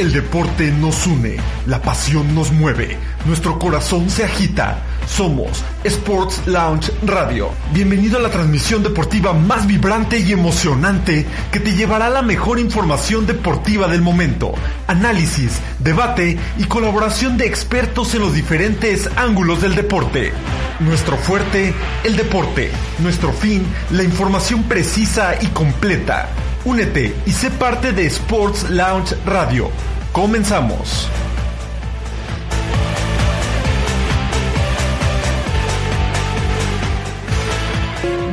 [0.00, 1.36] El deporte nos une,
[1.66, 4.78] la pasión nos mueve, nuestro corazón se agita.
[5.06, 7.50] Somos Sports Lounge Radio.
[7.74, 13.26] Bienvenido a la transmisión deportiva más vibrante y emocionante que te llevará la mejor información
[13.26, 14.54] deportiva del momento,
[14.86, 20.32] análisis, debate y colaboración de expertos en los diferentes ángulos del deporte.
[20.80, 21.74] Nuestro fuerte,
[22.04, 22.70] el deporte.
[23.00, 26.30] Nuestro fin, la información precisa y completa.
[26.64, 29.70] Únete y sé parte de Sports Lounge Radio.
[30.12, 31.08] Comenzamos.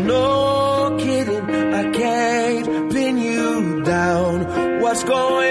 [0.06, 4.82] No kidding, I can't pin you down.
[4.82, 5.47] What's going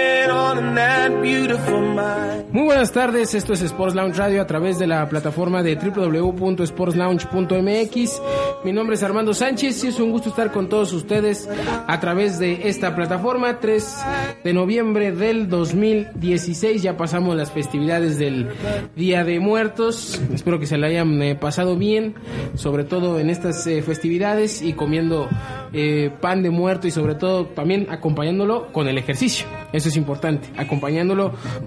[2.51, 8.21] Muy buenas tardes, esto es Sports Lounge Radio a través de la plataforma de www.sportslounge.mx.
[8.63, 11.49] Mi nombre es Armando Sánchez y es un gusto estar con todos ustedes
[11.87, 13.97] a través de esta plataforma 3
[14.43, 16.81] de noviembre del 2016.
[16.81, 18.47] Ya pasamos las festividades del
[18.95, 20.19] Día de Muertos.
[20.33, 22.15] Espero que se la hayan eh, pasado bien,
[22.55, 25.27] sobre todo en estas eh, festividades y comiendo
[25.73, 29.45] eh, pan de muerto y sobre todo también acompañándolo con el ejercicio.
[29.73, 31.16] Eso es importante, acompañándolo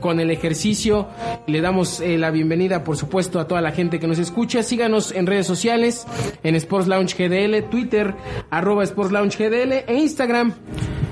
[0.00, 1.08] con el ejercicio.
[1.46, 4.62] Le damos eh, la bienvenida, por supuesto, a toda la gente que nos escucha.
[4.62, 6.06] Síganos en redes sociales,
[6.42, 8.14] en Sports Lounge GDL, Twitter,
[8.50, 10.54] arroba Sports Lounge GDL e Instagram.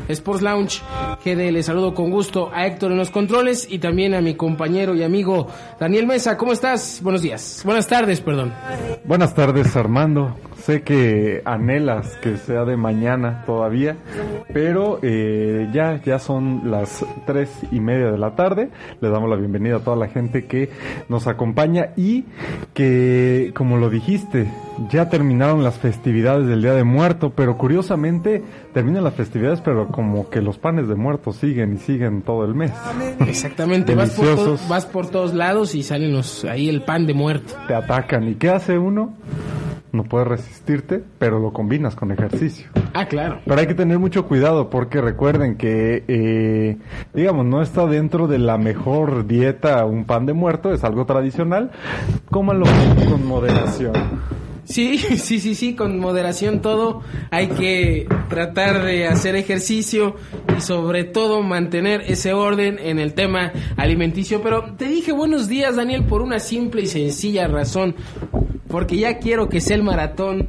[0.08, 0.82] Sports Lounge
[1.24, 1.62] GDL.
[1.62, 5.48] Saludo con gusto a Héctor en los controles y también a mi compañero y amigo
[5.78, 6.36] Daniel Mesa.
[6.36, 7.00] ¿Cómo estás?
[7.02, 7.62] Buenos días.
[7.64, 8.52] Buenas tardes, perdón.
[9.04, 10.34] Buenas tardes, Armando.
[10.58, 13.96] Sé que anhelas que sea de mañana todavía,
[14.52, 18.70] pero eh, ya, ya son las tres y media de la tarde.
[19.00, 20.68] Le damos la bienvenida a toda la gente que
[21.08, 22.24] nos acompaña y
[22.74, 24.50] que, como lo dijiste,
[24.90, 30.30] ya terminaron las festividades del Día de Muerto, pero curiosamente terminan las festividades, pero como
[30.30, 32.72] que los panes de muerto siguen y siguen todo el mes.
[33.26, 33.94] Exactamente.
[33.94, 37.54] Vas por, to- vas por todos lados y salen los, ahí el pan de muerto.
[37.66, 38.28] Te atacan.
[38.28, 39.14] ¿Y qué hace uno?
[39.90, 42.66] No puedes resistirte, pero lo combinas con ejercicio.
[42.92, 43.38] Ah, claro.
[43.46, 46.76] Pero hay que tener mucho cuidado porque recuerden que, eh,
[47.14, 51.70] digamos, no está dentro de la mejor dieta un pan de muerto, es algo tradicional.
[52.30, 52.66] Cómalo
[53.10, 53.94] con moderación.
[54.68, 57.02] Sí, sí, sí, sí, con moderación todo.
[57.30, 60.16] Hay que tratar de hacer ejercicio
[60.56, 64.42] y sobre todo mantener ese orden en el tema alimenticio.
[64.42, 67.96] Pero te dije buenos días, Daniel, por una simple y sencilla razón.
[68.68, 70.46] Porque ya quiero que sea el maratón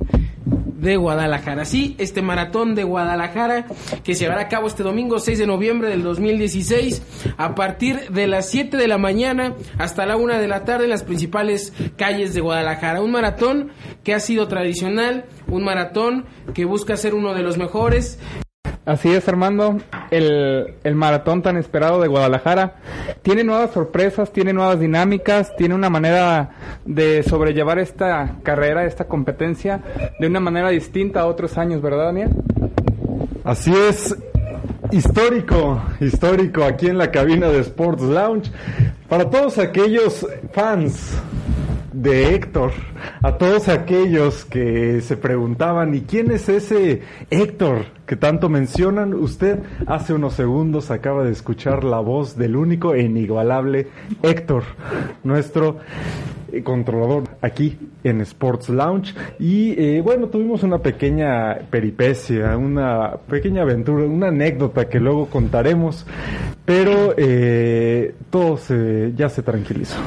[0.80, 1.66] de Guadalajara.
[1.66, 3.68] Sí, este maratón de Guadalajara
[4.04, 7.02] que se llevará a cabo este domingo 6 de noviembre del 2016
[7.38, 10.92] a partir de las 7 de la mañana hasta la 1 de la tarde en
[10.92, 13.02] las principales calles de Guadalajara.
[13.02, 13.72] Un maratón
[14.04, 18.20] que ha sido tradicional, un maratón que busca ser uno de los mejores.
[18.90, 19.78] Así es, Armando.
[20.10, 22.78] El, el maratón tan esperado de Guadalajara
[23.22, 26.50] tiene nuevas sorpresas, tiene nuevas dinámicas, tiene una manera
[26.86, 29.80] de sobrellevar esta carrera, esta competencia,
[30.20, 32.32] de una manera distinta a otros años, ¿verdad, Daniel?
[33.44, 34.18] Así es,
[34.90, 38.52] histórico, histórico aquí en la cabina de Sports Lounge.
[39.08, 41.16] Para todos aquellos fans
[41.94, 42.72] de Héctor,
[43.22, 49.14] a todos aquellos que se preguntaban, ¿y quién es ese Héctor que tanto mencionan?
[49.14, 53.88] Usted hace unos segundos acaba de escuchar la voz del único e inigualable
[54.22, 54.64] Héctor,
[55.24, 55.78] nuestro
[56.64, 64.06] controlador aquí en Sports Lounge y eh, bueno tuvimos una pequeña peripecia una pequeña aventura
[64.06, 66.06] una anécdota que luego contaremos
[66.66, 69.98] pero eh, todo se, ya se tranquilizó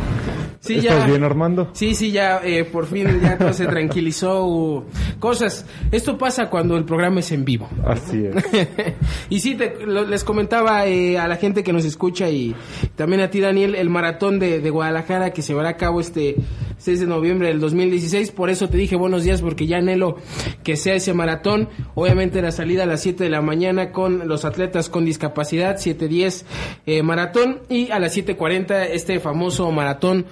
[0.64, 1.70] Sí, ¿Estás ya- bien Armando?
[1.72, 4.84] Sí, sí, ya eh, por fin ya todo se tranquilizó.
[5.18, 5.66] cosas.
[5.90, 7.68] Esto pasa cuando el programa es en vivo.
[7.84, 8.44] así es
[9.28, 12.54] y sí, te- lo- les comentaba eh, a la gente que nos escucha y
[12.94, 16.31] también a ti, Daniel, el maratón de, de Guadalajara que se llevará a cabo este
[16.78, 18.30] 6 de noviembre del 2016.
[18.32, 20.16] Por eso te dije buenos días, porque ya anhelo
[20.64, 21.68] que sea ese maratón.
[21.94, 26.44] Obviamente la salida a las 7 de la mañana con los atletas con discapacidad, 7.10
[26.86, 30.26] eh, maratón y a las 7.40 este famoso maratón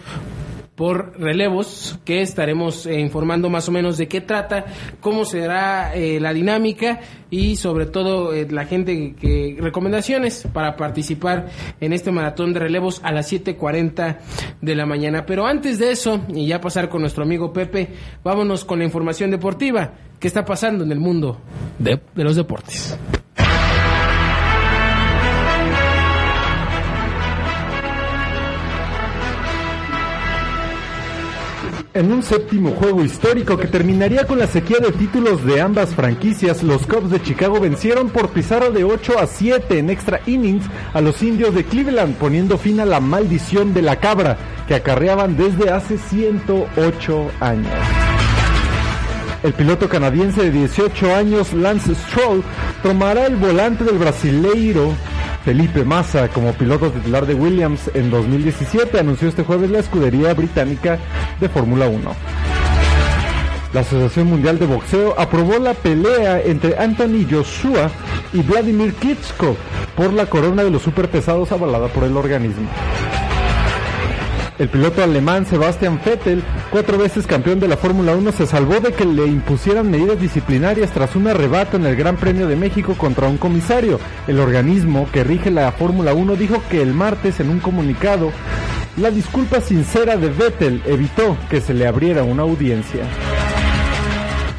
[0.81, 4.65] por relevos que estaremos eh, informando más o menos de qué trata,
[5.01, 11.51] cómo será eh, la dinámica y sobre todo eh, la gente que recomendaciones para participar
[11.83, 14.21] en este maratón de relevos a las 7:40
[14.63, 15.27] de la mañana.
[15.27, 17.91] Pero antes de eso y ya pasar con nuestro amigo Pepe,
[18.25, 19.93] vámonos con la información deportiva.
[20.19, 21.43] ¿Qué está pasando en el mundo
[21.79, 22.99] de, de los deportes?
[31.93, 36.63] En un séptimo juego histórico que terminaría con la sequía de títulos de ambas franquicias,
[36.63, 40.65] los Cubs de Chicago vencieron por pizarra de 8 a 7 en extra innings
[40.95, 44.39] a los indios de Cleveland, poniendo fin a la maldición de la cabra
[44.69, 47.73] que acarreaban desde hace 108 años.
[49.43, 52.45] El piloto canadiense de 18 años, Lance Stroll,
[52.85, 54.93] tomará el volante del brasileiro
[55.45, 60.99] Felipe Massa como piloto titular de Williams en 2017, anunció este jueves la escudería británica
[61.41, 62.01] de Fórmula 1.
[63.73, 67.91] La Asociación Mundial de Boxeo aprobó la pelea entre Anthony Joshua
[68.33, 69.57] y Vladimir Klitschko
[69.97, 72.69] por la corona de los superpesados avalada por el organismo.
[74.59, 78.93] El piloto alemán Sebastian Vettel, cuatro veces campeón de la Fórmula 1, se salvó de
[78.93, 83.27] que le impusieran medidas disciplinarias tras un arrebato en el Gran Premio de México contra
[83.27, 83.99] un comisario.
[84.27, 88.33] El organismo que rige la Fórmula 1 dijo que el martes en un comunicado
[89.01, 93.03] la disculpa sincera de Vettel evitó que se le abriera una audiencia.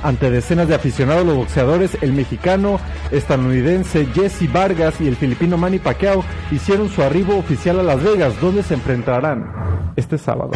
[0.04, 2.80] Ante decenas de aficionados los boxeadores, el mexicano
[3.12, 8.42] estadounidense Jesse Vargas y el filipino Manny Pacquiao hicieron su arribo oficial a Las Vegas,
[8.42, 9.46] donde se enfrentarán
[9.96, 10.52] este sábado.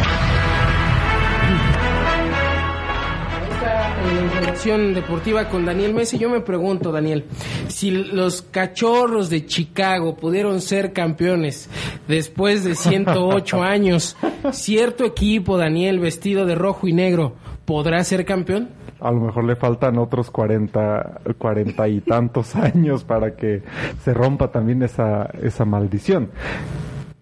[4.64, 6.18] Deportiva con Daniel Messi.
[6.18, 7.26] Yo me pregunto, Daniel,
[7.68, 11.68] si los cachorros de Chicago pudieron ser campeones
[12.08, 14.16] después de 108 años,
[14.52, 18.70] ¿cierto equipo, Daniel, vestido de rojo y negro, podrá ser campeón?
[18.98, 23.62] a lo mejor le faltan otros 40, 40 y tantos años para que
[24.02, 26.30] se rompa también esa, esa maldición.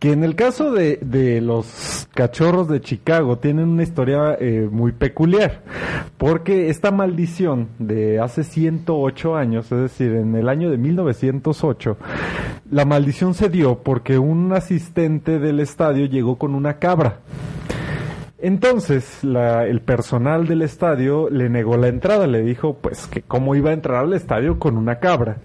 [0.05, 4.93] Que en el caso de, de los cachorros de Chicago tienen una historia eh, muy
[4.93, 5.63] peculiar,
[6.19, 11.97] porque esta maldición de hace 108 años, es decir, en el año de 1908,
[12.71, 17.21] la maldición se dio porque un asistente del estadio llegó con una cabra.
[18.39, 23.55] Entonces, la- el personal del estadio le negó la entrada, le dijo pues que cómo
[23.55, 25.39] iba a entrar al estadio con una cabra.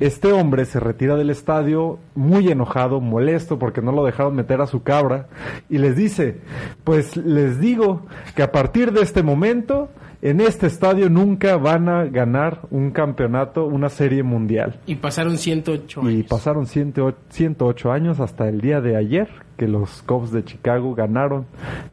[0.00, 4.66] Este hombre se retira del estadio muy enojado, molesto porque no lo dejaron meter a
[4.66, 5.28] su cabra
[5.70, 6.40] y les dice,
[6.82, 8.02] pues les digo
[8.34, 9.88] que a partir de este momento
[10.20, 14.80] en este estadio nunca van a ganar un campeonato, una serie mundial.
[14.86, 16.26] Y pasaron 108 Y años.
[16.28, 21.46] pasaron 108 108 años hasta el día de ayer que los Cubs de Chicago ganaron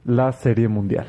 [0.06, 1.06] la Serie Mundial.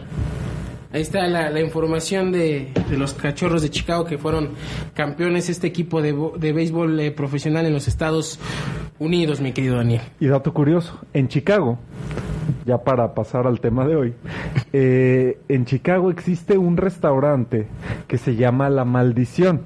[0.93, 4.51] Ahí está la, información de, los cachorros de Chicago que fueron
[4.93, 8.39] campeones este equipo de, de béisbol eh, profesional en los Estados
[8.99, 10.03] Unidos, mi querido Daniel.
[10.21, 11.79] Y dato curioso, en Chicago,
[12.67, 14.15] ya para pasar al tema de hoy,
[14.75, 17.69] eh, en Chicago existe un restaurante
[18.07, 19.63] que se llama La Maldición.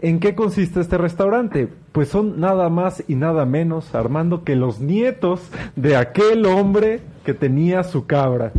[0.00, 1.68] ¿En qué consiste este restaurante?
[1.92, 5.40] Pues son nada más y nada menos, Armando, que los nietos
[5.76, 8.52] de aquel hombre que tenía su cabra.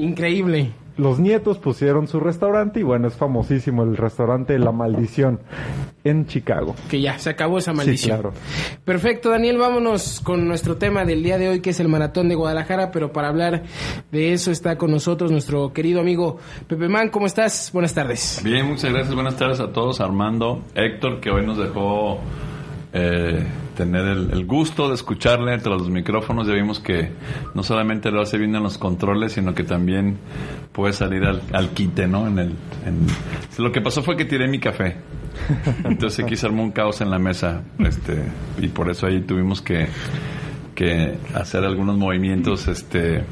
[0.00, 0.72] Increíble.
[0.96, 5.40] Los nietos pusieron su restaurante y bueno, es famosísimo el restaurante La Maldición
[6.04, 6.74] en Chicago.
[6.90, 8.20] Que ya, se acabó esa maldición.
[8.20, 8.34] claro.
[8.84, 12.34] Perfecto, Daniel, vámonos con nuestro tema del día de hoy, que es el Maratón de
[12.34, 13.62] Guadalajara, pero para hablar
[14.12, 17.08] de eso está con nosotros nuestro querido amigo Pepe Man.
[17.08, 17.70] ¿Cómo estás?
[17.72, 18.40] Buenas tardes.
[18.44, 19.14] Bien, muchas gracias.
[19.14, 20.00] Buenas tardes a todos.
[20.00, 22.20] Armando, Héctor, que hoy nos dejó
[22.92, 23.44] eh,
[23.76, 26.46] tener el, el gusto de escucharle entre los micrófonos.
[26.46, 27.10] Ya vimos que
[27.54, 30.18] no solamente lo hace bien en los controles, sino que también
[30.72, 32.26] puede salir al, al quite, ¿no?
[32.26, 32.48] En el,
[32.86, 33.06] en-
[33.62, 34.96] Lo que pasó fue que tiré mi café.
[35.84, 37.62] Entonces aquí se armó un caos en la mesa.
[37.78, 38.22] Este,
[38.60, 39.86] y por eso ahí tuvimos que,
[40.74, 43.22] que hacer algunos movimientos este,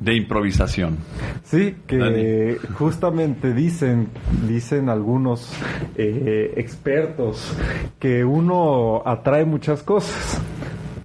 [0.00, 0.98] de improvisación.
[1.44, 2.56] Sí, que Dani.
[2.74, 4.08] justamente dicen,
[4.46, 5.52] dicen algunos
[5.96, 7.52] eh, expertos
[7.98, 10.40] que uno atrae muchas cosas.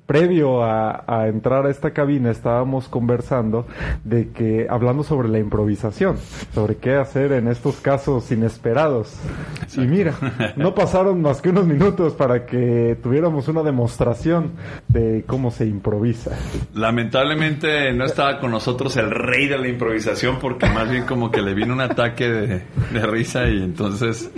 [0.05, 3.65] Previo a, a entrar a esta cabina estábamos conversando
[4.03, 6.17] de que, hablando sobre la improvisación,
[6.53, 9.15] sobre qué hacer en estos casos inesperados.
[9.77, 10.13] Y mira,
[10.55, 14.51] no pasaron más que unos minutos para que tuviéramos una demostración
[14.87, 16.31] de cómo se improvisa.
[16.73, 21.41] Lamentablemente no estaba con nosotros el rey de la improvisación porque más bien como que
[21.41, 24.31] le vino un ataque de, de risa y entonces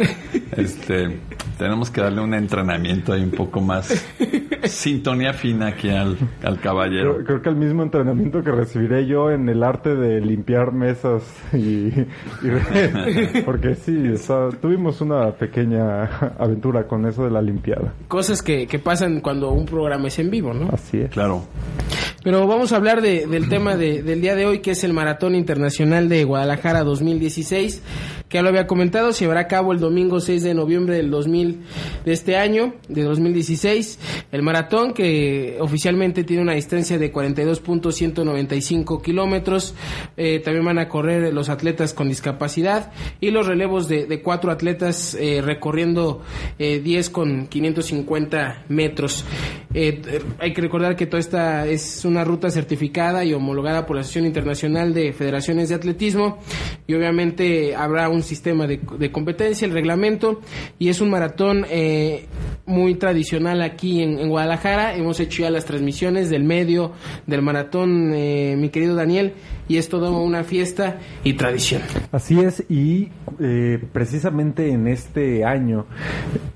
[0.55, 1.19] este
[1.57, 4.05] tenemos que darle un entrenamiento ahí un poco más
[4.65, 7.15] sintonía aquí al, al caballero.
[7.15, 11.24] Creo, creo que el mismo entrenamiento que recibiré yo en el arte de limpiar mesas
[11.53, 16.03] y, y- porque sí, o sea, tuvimos una pequeña
[16.39, 17.93] aventura con eso de la limpiada.
[18.07, 20.69] Cosas que, que pasan cuando un programa es en vivo, ¿no?
[20.71, 21.09] Así es.
[21.12, 21.43] Claro.
[22.24, 24.93] Pero vamos a hablar de, del tema de, del día de hoy, que es el
[24.93, 27.83] Maratón Internacional de Guadalajara 2016,
[28.27, 31.12] que ya lo había comentado, se llevará a cabo el domingo 6 de noviembre del
[31.12, 31.59] 2000
[32.03, 34.00] de este año, de 2016.
[34.31, 39.75] El maratón que oficialmente tiene una distancia de 42.195 kilómetros.
[40.18, 45.16] Eh, también van a correr los atletas con discapacidad y los relevos de, cuatro atletas
[45.20, 46.22] eh, recorriendo
[46.58, 49.25] eh, 10 con 550 metros.
[49.78, 50.02] Eh,
[50.40, 54.25] hay que recordar que toda esta es una ruta certificada y homologada por la Asociación
[54.25, 56.40] Internacional de Federaciones de Atletismo
[56.88, 58.80] y obviamente habrá un sistema de,
[59.12, 60.40] competencia, el reglamento
[60.80, 62.25] y es un maratón eh,
[62.66, 64.96] muy tradicional aquí en, en, Guadalajara.
[64.96, 66.92] Hemos hecho ya las transmisiones del medio
[67.27, 69.34] del maratón, eh, mi querido Daniel,
[69.67, 71.81] y es una fiesta y tradición.
[72.12, 75.86] Así es, y eh, precisamente en este año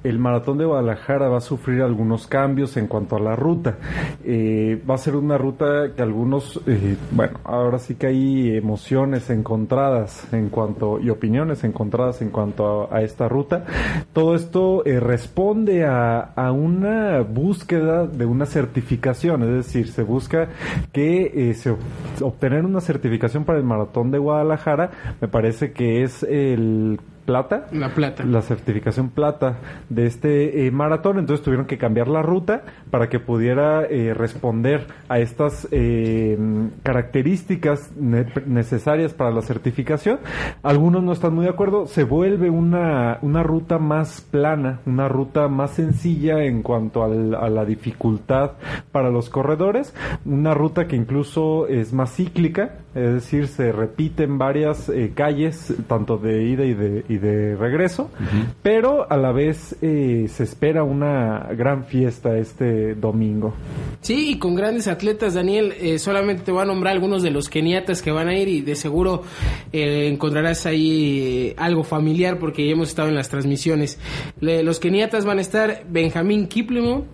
[0.03, 3.77] el maratón de Guadalajara va a sufrir algunos cambios en cuanto a la ruta.
[4.23, 9.29] Eh, va a ser una ruta que algunos, eh, bueno, ahora sí que hay emociones
[9.29, 13.65] encontradas en cuanto y opiniones encontradas en cuanto a, a esta ruta.
[14.13, 20.49] Todo esto eh, responde a, a, una búsqueda de una certificación, es decir, se busca
[20.91, 21.75] que se
[22.21, 22.98] obtener una certificación
[23.45, 24.91] para el maratón de Guadalajara.
[25.21, 26.99] Me parece que es el
[27.29, 27.67] plata.
[27.71, 28.23] La plata.
[28.23, 29.59] La certificación plata
[29.89, 31.19] de este eh, maratón.
[31.19, 36.35] Entonces tuvieron que cambiar la ruta para que pudiera eh, responder a estas eh,
[36.81, 40.17] características ne necesarias para la certificación.
[40.63, 41.85] Algunos no están muy de acuerdo.
[41.85, 47.47] Se vuelve una, una ruta más plana, una ruta más sencilla en cuanto al, a
[47.47, 48.53] la dificultad
[48.91, 49.93] para los corredores.
[50.25, 56.43] Una ruta que incluso es más cíclica, es decir, se repiten varias calles, tanto de
[56.43, 58.53] ida y de, y de regreso, uh -huh.
[58.61, 63.53] pero a la vez eh, se espera una gran fiesta este domingo.
[64.01, 67.49] Sí, y con grandes atletas, Daniel, eh, solamente te voy a nombrar algunos de los
[67.49, 69.23] keniatas que van a ir y de seguro
[69.71, 73.99] eh, encontrarás ahí algo familiar porque ya hemos estado en las transmisiones.
[74.39, 77.05] Le, los keniatas van a estar Benjamín Kiplimo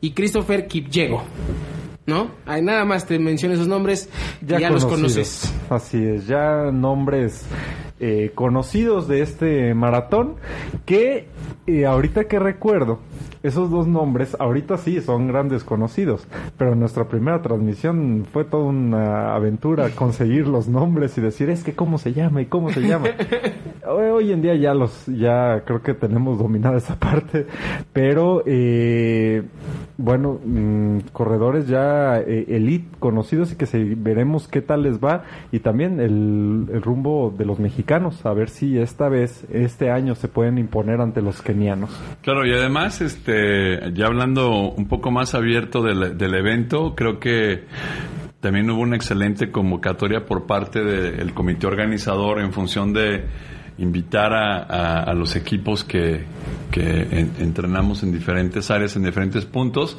[0.00, 1.22] y Christopher Kipyego.
[2.06, 2.30] ¿no?
[2.46, 4.08] Hay nada más te menciono esos nombres,
[4.42, 5.52] ya, ya los conoces.
[5.70, 7.46] Así es, ya nombres
[8.00, 10.34] eh, conocidos de este maratón
[10.84, 11.28] que
[11.66, 12.98] eh, ahorita que recuerdo,
[13.44, 18.64] esos dos nombres ahorita sí son grandes conocidos, pero en nuestra primera transmisión fue toda
[18.64, 22.80] una aventura conseguir los nombres y decir es que cómo se llama y cómo se
[22.80, 23.08] llama.
[23.86, 27.46] Hoy en día ya los ya creo que tenemos dominada esa parte,
[27.92, 29.42] pero eh,
[29.98, 35.24] bueno, mmm, corredores ya eh, elite conocidos y que se, veremos qué tal les va
[35.52, 40.14] y también el, el rumbo de los mexicanos, a ver si esta vez, este año
[40.14, 41.90] se pueden imponer ante los kenianos.
[42.22, 43.33] Claro, y además, este,
[43.92, 47.64] ya hablando un poco más abierto del, del evento, creo que
[48.40, 53.24] también hubo una excelente convocatoria por parte del comité organizador en función de
[53.78, 56.24] invitar a, a, los equipos que,
[56.70, 59.98] que en, entrenamos en diferentes áreas, en diferentes puntos,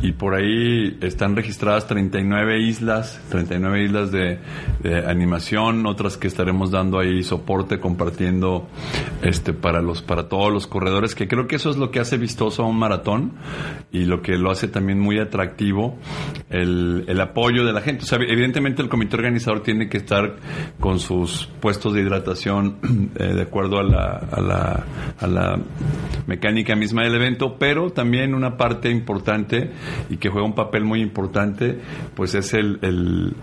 [0.00, 4.38] y por ahí están registradas 39 islas, 39 islas de,
[4.82, 8.68] de, animación, otras que estaremos dando ahí soporte, compartiendo
[9.22, 12.16] este para los, para todos los corredores, que creo que eso es lo que hace
[12.16, 13.32] vistoso a un maratón
[13.92, 15.98] y lo que lo hace también muy atractivo,
[16.48, 18.04] el, el apoyo de la gente.
[18.04, 20.36] O sea, evidentemente el comité organizador tiene que estar
[20.78, 24.84] con sus puestos de hidratación eh, de acuerdo a la, a la,
[25.18, 25.58] a la
[26.26, 29.72] mecánica misma del evento, pero también una parte importante
[30.08, 31.80] y que juega un papel muy importante,
[32.14, 33.34] pues es el, el,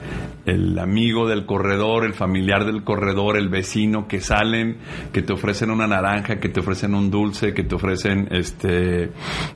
[0.45, 4.77] el, amigo del corredor, el familiar del corredor, el vecino que salen,
[5.11, 9.11] que te ofrecen una naranja, que te ofrecen un dulce, que te ofrecen este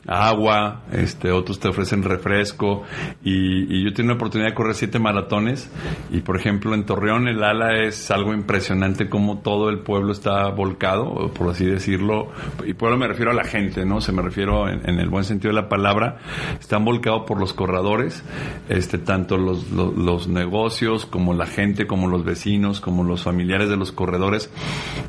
[0.08, 2.84] agua, este otros te ofrecen refresco.
[3.24, 5.72] Y, y yo tengo la oportunidad de correr siete maratones
[6.12, 10.14] y por ejemplo en Torreón el ala es algo impresionante como todo el pueblo pueblo
[10.14, 12.30] está volcado, por así decirlo,
[12.66, 14.02] y pueblo me refiero a la gente, ¿no?
[14.02, 16.18] Se me refiero en, en el buen sentido de la palabra,
[16.60, 18.24] están volcados por los corredores,
[18.68, 23.78] este, tanto los, los, negocios, como la gente, como los vecinos, como los familiares de
[23.78, 24.50] los corredores,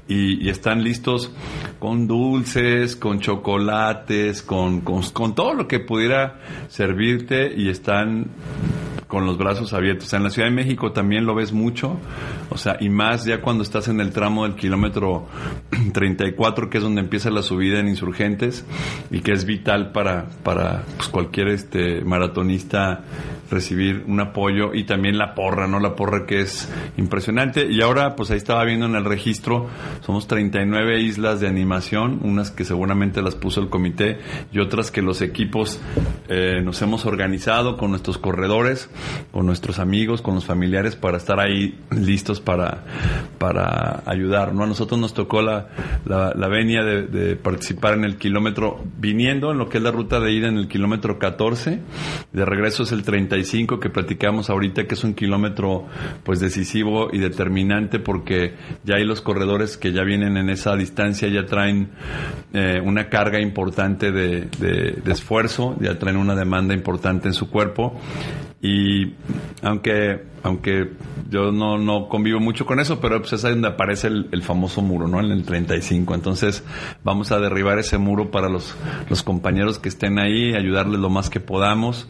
[0.09, 1.33] y, y están listos
[1.79, 8.27] con dulces, con chocolates, con, con, con todo lo que pudiera servirte, y están
[9.13, 10.07] con los brazos abiertos.
[10.07, 11.99] O sea, en la Ciudad de México también lo ves mucho,
[12.49, 15.27] o sea, y más ya cuando estás en el tramo del kilómetro
[15.93, 18.65] 34, que es donde empieza la subida en insurgentes
[19.11, 23.05] y que es vital para, para pues, cualquier este maratonista
[23.51, 25.79] recibir un apoyo y también la porra, ¿no?
[25.79, 27.71] La porra que es impresionante.
[27.71, 29.69] Y ahora, pues ahí estaba viendo en el registro,
[30.01, 34.19] somos 39 islas de animación, unas que seguramente las puso el comité
[34.53, 35.83] y otras que los equipos
[36.29, 38.89] eh, nos hemos organizado con nuestros corredores
[39.31, 42.85] con nuestros amigos, con los familiares para estar ahí listos para,
[43.39, 44.55] para ayudar.
[44.55, 44.65] ¿no?
[44.65, 45.69] A nosotros nos tocó la,
[46.05, 49.91] la, la venia de, de participar en el kilómetro viniendo en lo que es la
[49.91, 51.81] ruta de ida en el kilómetro 14,
[52.33, 55.87] de regreso es el 35 que platicamos ahorita, que es un kilómetro
[56.25, 58.55] pues decisivo y determinante porque
[58.85, 61.91] ya hay los corredores que ya vienen en esa distancia, ya traen
[62.53, 64.49] eh, una carga importante de,
[65.07, 68.01] esfuerzo, ya traen una demanda importante en su cuerpo
[68.63, 69.13] y
[69.61, 70.91] aunque aunque
[71.31, 74.43] yo no, no convivo mucho con eso, pero pues es ahí donde aparece el, el,
[74.43, 75.21] famoso muro, ¿no?
[75.21, 76.15] En el 35.
[76.15, 76.65] Entonces
[77.05, 78.75] vamos a derribar ese muro para los,
[79.09, 82.09] los compañeros que estén ahí, ayudarles lo más que podamos.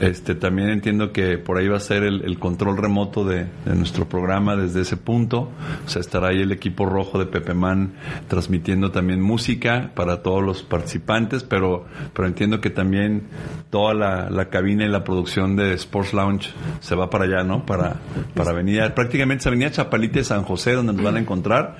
[0.00, 3.74] Este, también entiendo que por ahí va a ser el, el control remoto de, de,
[3.74, 5.50] nuestro programa desde ese punto.
[5.84, 7.94] O sea, estará ahí el equipo rojo de Pepe Man
[8.28, 13.24] transmitiendo también música para todos los participantes, pero, pero entiendo que también
[13.70, 17.66] toda la, la cabina y la producción de Sports Lounge se va para allá, ¿no?
[17.66, 17.96] Para,
[18.34, 21.76] para Avenida, prácticamente es Avenida Chapalita de San José, donde nos van a encontrar.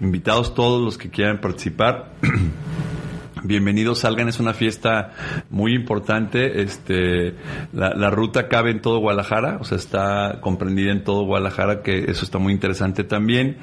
[0.00, 2.12] Invitados todos los que quieran participar.
[3.42, 5.12] Bienvenidos, salgan, es una fiesta
[5.50, 6.62] muy importante.
[6.62, 7.34] Este,
[7.74, 12.10] la, la, ruta cabe en todo Guadalajara, o sea, está comprendida en todo Guadalajara, que
[12.10, 13.58] eso está muy interesante también.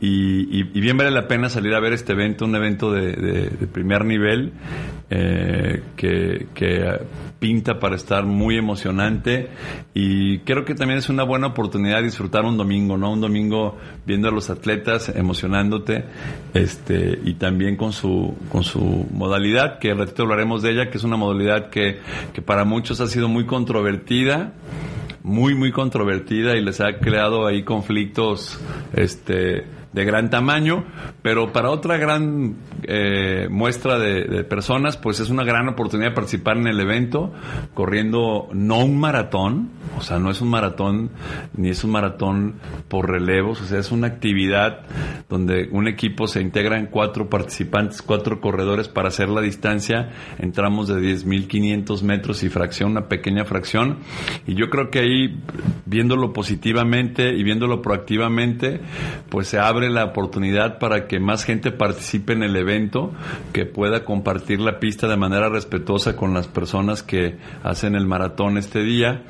[0.00, 4.04] Y, bien vale la pena salir a ver este evento, un evento de, de primer
[4.04, 4.52] nivel,
[5.10, 7.00] eh, que, que
[7.40, 9.48] pinta para estar muy emocionante
[9.92, 13.10] y creo que también es una buena oportunidad disfrutar un domingo, ¿no?
[13.10, 13.76] Un domingo
[14.06, 16.04] viendo a los atletas emocionándote,
[16.54, 20.98] este, y también con su, con su modalidad, que al ratito hablaremos de ella, que
[20.98, 21.98] es una modalidad que,
[22.32, 24.52] que para muchos ha sido muy controvertida,
[25.22, 28.60] muy, muy controvertida y les ha creado ahí conflictos,
[28.94, 30.84] este, de gran tamaño,
[31.20, 36.56] pero para otra gran eh, muestra de, personas, pues es una gran oportunidad de participar
[36.56, 37.32] en el evento,
[37.74, 41.10] corriendo no un maratón, o sea, no es un maratón,
[41.56, 42.54] ni es un maratón
[42.88, 44.82] por relevos, o sea, es una actividad
[45.28, 50.52] donde un equipo se integra en cuatro participantes, cuatro corredores para hacer la distancia en
[50.52, 53.98] tramos de 10.500 metros y fracción, una pequeña fracción,
[54.46, 55.40] y yo creo que ahí,
[55.84, 58.80] viéndolo positivamente y viéndolo proactivamente,
[59.28, 63.12] pues se abre abre la oportunidad para que más gente participe en el evento,
[63.54, 68.58] que pueda compartir la pista de manera respetuosa con las personas que hacen el maratón
[68.58, 69.22] este día,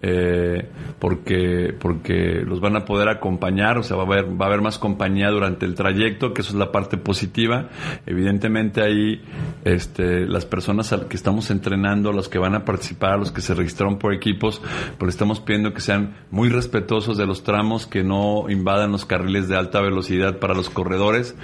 [0.00, 4.48] eh, porque, porque los van a poder acompañar, o sea, va a haber, va a
[4.48, 7.68] haber más compañía durante el trayecto, que eso es la parte positiva.
[8.06, 9.22] Evidentemente ahí,
[9.64, 13.98] este, las personas que estamos entrenando, los que van a participar, los que se registraron
[13.98, 14.62] por equipos,
[14.96, 19.46] pues estamos pidiendo que sean muy respetuosos de los tramos, que no invadan los carriles
[19.46, 21.34] de alta velocidad velocidad para los corredores,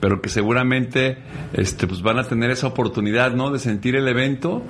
[0.00, 1.18] pero que seguramente
[1.52, 3.50] este, pues van a tener esa oportunidad, ¿no?
[3.50, 4.62] De sentir el evento,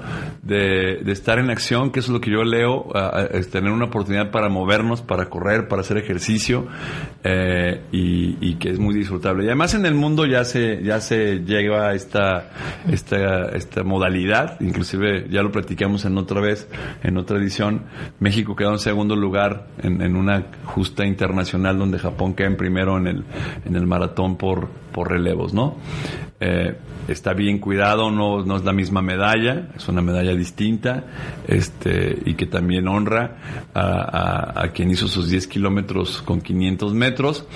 [0.42, 2.88] de, estar en acción, que eso es lo que yo leo,
[3.32, 6.66] es tener una oportunidad para movernos, para correr, para hacer ejercicio,
[7.24, 9.44] eh, y, que es muy disfrutable.
[9.44, 12.50] Y además en el mundo ya se, ya se llega a esta,
[12.90, 16.68] esta, esta modalidad, inclusive ya lo platicamos en otra vez,
[17.02, 17.84] en otra edición,
[18.18, 23.06] México quedó en segundo lugar en una justa internacional donde Japón queda en primero en
[23.06, 23.24] el,
[23.64, 25.76] en el maratón por, por relevos, ¿no?
[26.40, 26.76] Eh,
[27.08, 31.04] está bien cuidado, no, no es la misma medalla, es una medalla distinta,
[31.46, 36.94] este, y que también honra a, a, a quien hizo sus 10 kilómetros con 500
[36.94, 37.46] metros.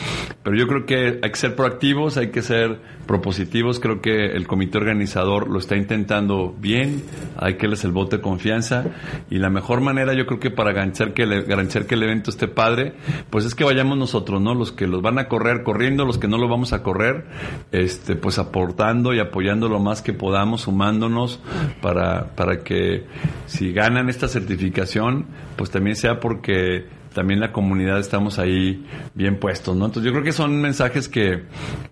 [0.42, 4.46] Pero yo creo que hay que ser proactivos, hay que ser propositivos, creo que el
[4.46, 7.02] comité organizador lo está intentando bien,
[7.36, 8.86] hay que darles el voto de confianza,
[9.30, 12.30] y la mejor manera yo creo que para garantizar que, el, garantizar que el evento
[12.30, 12.94] esté padre,
[13.30, 14.54] pues es que vayamos nosotros, ¿no?
[14.54, 17.24] Los que los van a correr corriendo, los que no lo vamos a correr,
[17.70, 21.40] este, pues aportando y apoyando lo más que podamos, sumándonos
[21.80, 23.06] para, para que
[23.46, 25.24] si ganan esta certificación,
[25.56, 29.86] pues también sea porque también la comunidad estamos ahí bien puestos, ¿no?
[29.86, 31.44] Entonces yo creo que son mensajes que,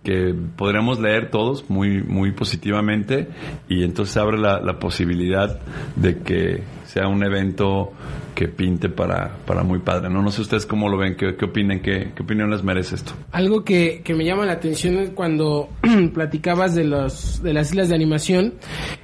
[0.05, 3.26] que podremos leer todos muy, muy positivamente
[3.70, 5.61] y entonces abre la, la posibilidad
[5.96, 7.92] de que sea un evento
[8.35, 10.09] que pinte para, para muy padre.
[10.11, 12.96] No, no sé ustedes cómo lo ven, qué, qué opinen, qué, qué opinión les merece
[12.96, 13.12] esto.
[13.31, 15.68] Algo que, que me llama la atención es cuando
[16.14, 18.55] platicabas de los de las islas de animación.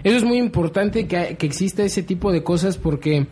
[0.03, 3.27] Eso es muy importante que, que exista ese tipo de cosas porque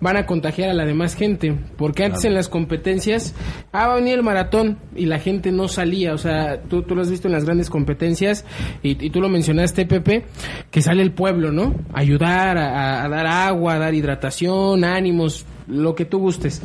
[0.00, 1.58] van a contagiar a la demás gente.
[1.76, 2.32] Porque antes claro.
[2.32, 3.34] en las competencias,
[3.72, 6.14] ah, va a venir el maratón y la gente no salía.
[6.14, 8.46] O sea, tú, tú lo has visto en las grandes competencias
[8.82, 10.24] y, y tú lo mencionaste, Pepe,
[10.70, 11.74] que sale el pueblo, ¿no?
[11.92, 16.62] Ayudar, a, a dar agua, a dar hidratación, ánimos, lo que tú gustes.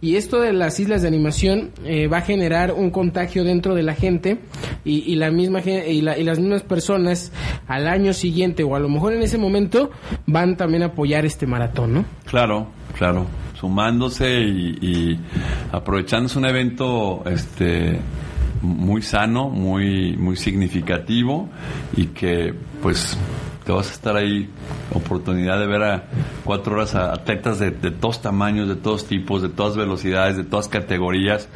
[0.00, 3.82] Y esto de las islas de animación eh, va a generar un contagio dentro de
[3.82, 4.38] la gente
[4.84, 7.32] y, la misma y, la, y, las mismas personas
[7.66, 9.90] al año siguiente o a lo mejor en ese momento
[10.26, 12.04] van también a apoyar este maratón, ¿no?
[12.26, 12.68] Claro.
[12.96, 13.26] claro,
[13.58, 15.20] sumándose y, y
[15.72, 17.98] aprovechándose un evento este
[18.60, 21.48] muy sano, muy muy significativo
[21.96, 23.16] y que pues
[23.64, 24.48] te vas a estar ahí
[24.92, 26.04] oportunidad de ver a
[26.44, 30.44] cuatro horas a atletas de, de, todos tamaños, de todos tipos, de todas velocidades, de
[30.44, 31.48] todas categorías.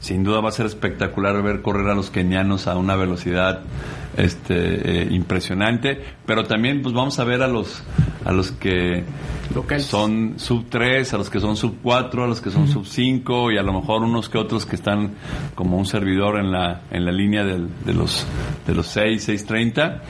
[0.00, 3.62] Sin duda va a ser espectacular ver correr a los kenianos a una velocidad
[4.18, 7.82] este eh, impresionante, pero también pues vamos a ver a los
[8.24, 9.04] a los que
[9.54, 9.86] Locales.
[9.86, 13.52] son sub 3, a los que son sub 4, a los que son sub 5
[13.52, 15.14] y a lo mejor unos que otros que están
[15.54, 18.26] como un servidor en la en la línea del, de los
[18.66, 20.00] de los 6, 6.30,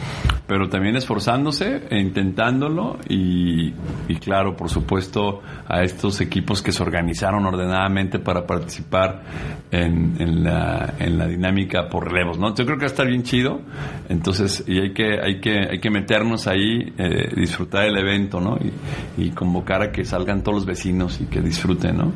[0.46, 3.72] pero también esforzándose, e intentándolo y,
[4.08, 9.22] y claro, por supuesto, a estos equipos que se organizaron ordenadamente para participar
[9.70, 12.54] en, en, la, en la dinámica por relevos, ¿no?
[12.54, 13.60] Yo creo que va a estar bien chido,
[14.08, 18.56] entonces, y hay que, hay que, hay que meternos ahí, eh, disfrutar el evento, ¿no?
[18.56, 22.12] Y, y convocar a que salgan todos los vecinos y que disfruten, ¿no?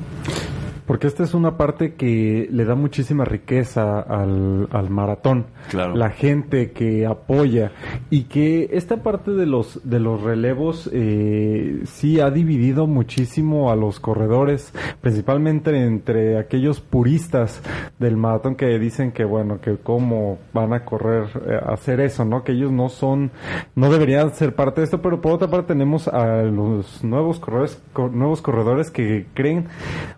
[0.87, 5.47] Porque esta es una parte que le da muchísima riqueza al, al maratón.
[5.71, 5.95] Claro.
[5.95, 7.73] La gente que apoya
[8.11, 13.77] y que esta parte de los de los relevos eh, sí ha dividido muchísimo a
[13.77, 17.63] los corredores, principalmente entre aquellos puristas
[17.99, 22.43] del maratón que dicen que bueno que cómo van a correr eh, hacer eso, ¿no?
[22.43, 23.31] Que ellos no son
[23.77, 27.81] no deberían ser parte de esto, pero por otra parte tenemos a los nuevos corredores
[27.93, 29.67] co- nuevos corredores que creen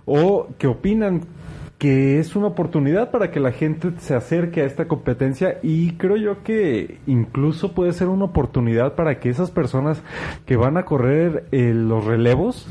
[0.06, 1.22] o que opinan
[1.78, 6.16] que es una oportunidad para que la gente se acerque a esta competencia y creo
[6.16, 10.02] yo que incluso puede ser una oportunidad para que esas personas
[10.46, 12.66] que van a correr eh, los relevos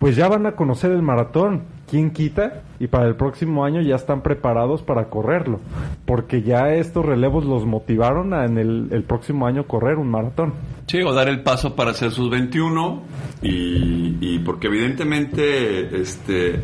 [0.00, 1.64] pues ya van a conocer el maratón.
[1.86, 2.62] ¿Quién quita?
[2.78, 5.60] Y para el próximo año ya están preparados para correrlo.
[6.06, 10.54] Porque ya estos relevos los motivaron a en el, próximo año correr un maratón.
[10.86, 13.02] Sí, o dar el paso para hacer sus 21
[13.42, 16.60] y, y porque evidentemente este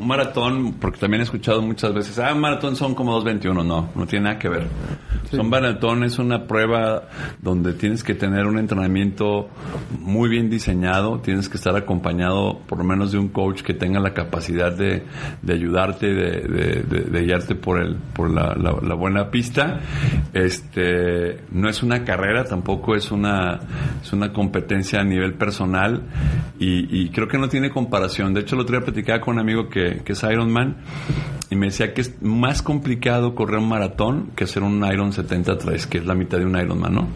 [0.00, 4.06] un maratón, porque también he escuchado muchas veces, ah, maratón son como 2.21, no, no
[4.06, 4.66] tiene nada que ver.
[5.30, 7.04] Son maratón es una prueba
[7.40, 9.48] donde tienes que tener un entrenamiento
[9.98, 14.00] muy bien diseñado, tienes que estar acompañado por lo menos de un coach que tenga
[14.00, 15.04] la capacidad de,
[15.42, 19.80] de ayudarte, de, de, guiarte por el por la, la- la buena pista.
[20.32, 23.60] Este no es una carrera, tampoco es una
[24.02, 26.02] es una competencia a nivel personal
[26.58, 28.34] y, y creo que no tiene comparación.
[28.34, 30.76] De hecho, el otro día platicaba con un amigo que, que es Ironman
[31.50, 35.86] y me decía que es más complicado correr un maratón que hacer un Iron 73,
[35.86, 37.08] que es la mitad de un Ironman, ¿no?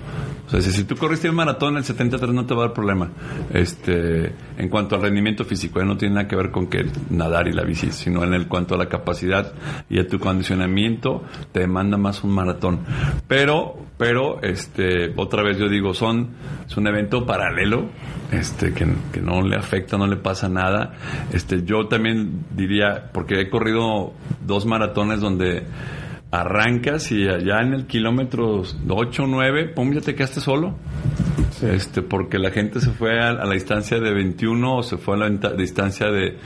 [0.47, 3.11] O sea, si, tú corriste un maratón, el 73 no te va a dar problema.
[3.53, 5.87] Este, en cuanto al rendimiento físico, ¿eh?
[5.87, 8.75] no tiene nada que ver con que nadar y la bici, sino en el cuanto
[8.75, 9.55] a la capacidad
[9.88, 12.81] y a tu condicionamiento, te demanda más un maratón.
[13.27, 16.33] Pero, pero, este, otra vez yo digo, son,
[16.69, 17.88] es un evento paralelo,
[18.31, 20.93] este, que, que no le afecta, no le pasa nada.
[21.33, 24.12] Este, yo también diría, porque he corrido
[24.47, 25.64] dos maratones donde
[26.40, 30.77] arrancas y allá en el kilómetro 8 o 9, pum, ya te quedaste solo.
[31.62, 35.14] Este, porque la gente se fue a, a la distancia de 21 o se fue
[35.14, 36.37] a la distancia de,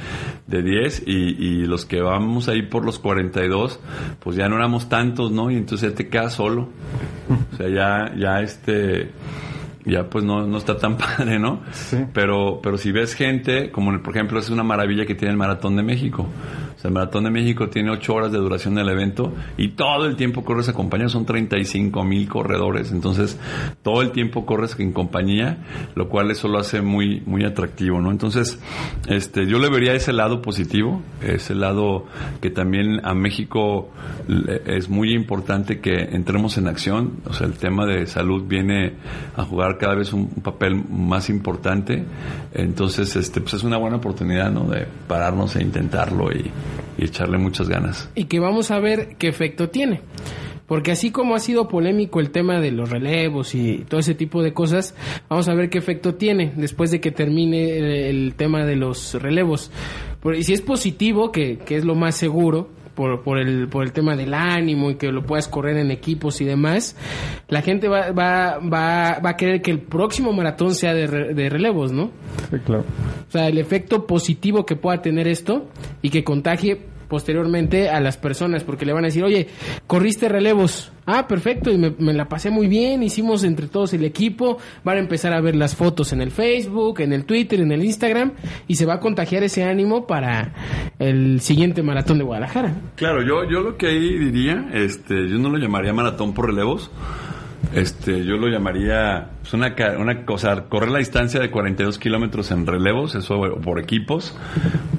[0.46, 3.81] de 10 y, y los que vamos ahí por los 42,
[4.20, 5.51] pues ya no éramos tantos, ¿no?
[5.51, 6.68] Y entonces ya te quedas solo.
[7.53, 9.11] O sea, ya, ya este,
[9.87, 11.62] ya pues no, no está tan padre, ¿no?
[11.72, 11.96] Sí.
[12.12, 15.38] Pero, pero si ves gente, como el- por ejemplo es una maravilla que tiene el
[15.38, 16.29] Maratón de México.
[16.79, 20.07] O sea, el Maratón de México tiene ocho horas de duración del evento y todo
[20.07, 22.93] el tiempo corres a compañía, son 35 mil corredores.
[22.93, 23.37] Entonces,
[23.83, 25.59] todo el tiempo corres en compañía,
[25.97, 28.12] lo cual eso lo hace muy, muy atractivo, ¿no?
[28.12, 28.61] Entonces,
[29.09, 32.05] este, yo le vería ese lado positivo, ese lado
[32.41, 33.91] que también a México
[34.64, 37.23] es muy importante que entremos en acción.
[37.27, 38.93] O sea, el tema de salud viene
[39.37, 42.05] a jugar cada vez un, un papel más importante.
[42.55, 44.62] Entonces, este, pues es una buena oportunidad, ¿no?
[44.69, 46.53] De pararnos e intentarlo y,
[46.96, 48.11] y echarle muchas ganas.
[48.14, 50.00] y que vamos a ver qué efecto tiene.
[50.66, 54.42] Porque así como ha sido polémico el tema de los relevos y todo ese tipo
[54.42, 54.94] de cosas,
[55.31, 59.14] vamos a ver qué efecto tiene después de que termine el, el tema de los
[59.14, 59.70] relevos.
[60.37, 62.68] Y si es positivo, que, que es lo más seguro,
[62.99, 66.41] por, por, el, por el tema del ánimo y que lo puedas correr en equipos
[66.41, 66.97] y demás,
[67.47, 71.33] la gente va, va, va, va a querer que el próximo maratón sea de, re-
[71.35, 72.11] de relevos, ¿no?
[72.51, 72.85] Sí, claro.
[73.29, 75.69] O sea, el efecto positivo que pueda tener esto
[76.03, 79.49] y que contagie posteriormente a las personas, porque le van a decir, oye,
[79.87, 80.92] corriste relevos.
[81.07, 84.99] Ah, perfecto, y me, me la pasé muy bien, hicimos entre todos el equipo, van
[84.99, 88.33] a empezar a ver las fotos en el Facebook, en el Twitter, en el Instagram,
[88.66, 90.53] y se va a contagiar ese ánimo para
[90.99, 92.75] el siguiente maratón de Guadalajara.
[92.97, 96.90] Claro, yo, yo lo que ahí diría, este, yo no lo llamaría maratón por relevos,
[97.75, 102.66] este, yo lo llamaría pues, una, una cosa, correr la distancia de 42 kilómetros en
[102.66, 104.37] relevos, eso por equipos,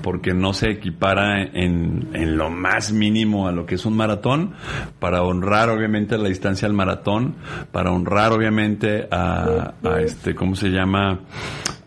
[0.03, 4.53] porque no se equipara en, en lo más mínimo a lo que es un maratón,
[4.99, 7.35] para honrar obviamente la distancia al maratón,
[7.71, 11.21] para honrar obviamente a, a este, ¿cómo se llama?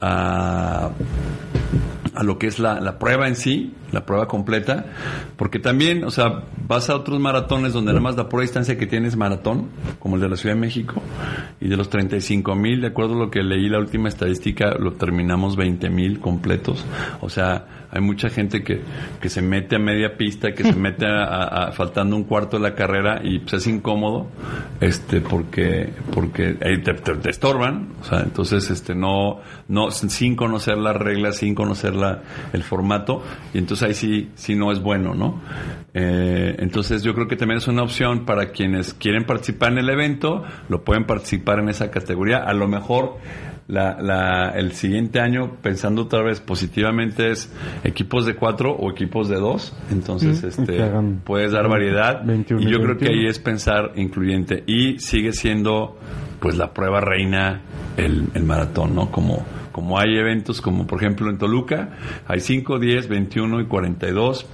[0.01, 0.91] A,
[2.15, 4.87] a lo que es la, la prueba en sí, la prueba completa,
[5.37, 8.87] porque también, o sea, vas a otros maratones donde nada más la pura distancia que
[8.87, 11.01] tienes maratón, como el de la Ciudad de México,
[11.61, 14.93] y de los 35 mil, de acuerdo a lo que leí la última estadística, lo
[14.95, 16.85] terminamos 20 mil completos,
[17.21, 18.81] o sea, hay mucha gente que,
[19.21, 22.57] que se mete a media pista, que se mete a, a- a- faltando un cuarto
[22.57, 24.29] de la carrera y pues es incómodo,
[24.81, 30.97] este, porque, porque te- te estorban, o sea, entonces, este, no, no, sin conocer las
[30.97, 32.23] reglas, sin conocer la,
[32.55, 35.41] el formato, y entonces ahí sí, sí no es bueno, ¿no?
[35.95, 39.91] Eh, entonces yo creo que también es una opción para quienes quieren participar en el
[39.91, 43.19] evento, lo pueden participar en esa categoría, a lo mejor
[43.69, 47.53] la, la, el siguiente año, pensando otra vez positivamente, es
[47.85, 49.75] equipos de cuatro o equipos de dos.
[49.91, 52.23] Entonces, este, hagan puedes dar variedad.
[52.25, 53.21] 21 y yo creo que 21.
[53.21, 54.65] ahí es pensar incluyente.
[54.67, 55.97] Y sigue siendo,
[56.41, 57.63] pues, la prueba reina
[57.97, 59.11] el, el maratón, ¿no?
[59.11, 61.97] Como, como hay eventos como, por ejemplo, en Toluca,
[62.29, 64.47] hay 5, 10, 21 y 42.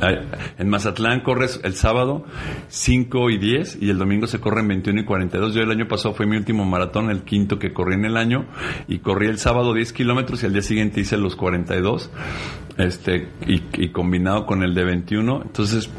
[0.00, 0.16] Hay-
[0.58, 2.24] En Mazatlán corres el sábado
[2.68, 5.54] 5 y 10 y el domingo se corren 21 y 42.
[5.54, 8.46] Yo el año pasado fue mi último maratón, el quinto que corrí en el año
[8.88, 12.10] y corrí el sábado 10 kilómetros y al día siguiente hice los 42
[12.78, 15.42] este y, y combinado con el de 21.
[15.42, 15.90] Entonces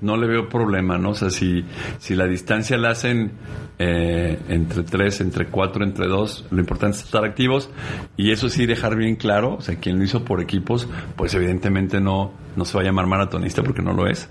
[0.00, 1.10] no le veo problema, ¿no?
[1.10, 1.64] O sea, si,
[1.98, 3.32] si la distancia la hacen
[3.78, 7.70] eh, entre 3, entre 4, entre 2, lo importante es estar activos
[8.16, 12.00] y eso sí dejar bien claro, o sea, quien lo hizo por equipos, pues evidentemente
[12.00, 14.28] no, no se va a llamar maratonista porque no lo es.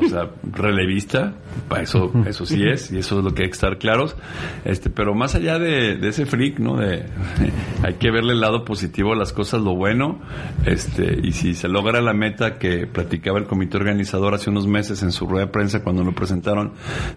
[0.00, 1.34] O sea, relevista,
[1.68, 4.16] para eso, eso sí es, y eso es lo que hay que estar claros.
[4.64, 6.76] Este, pero más allá de, de ese freak, ¿no?
[6.76, 7.04] De,
[7.82, 10.20] hay que verle el lado positivo a las cosas, lo bueno,
[10.64, 15.02] este, y si se logra la meta que platicaba el comité organizador hace unos meses
[15.04, 16.72] en su rueda de prensa cuando lo presentaron,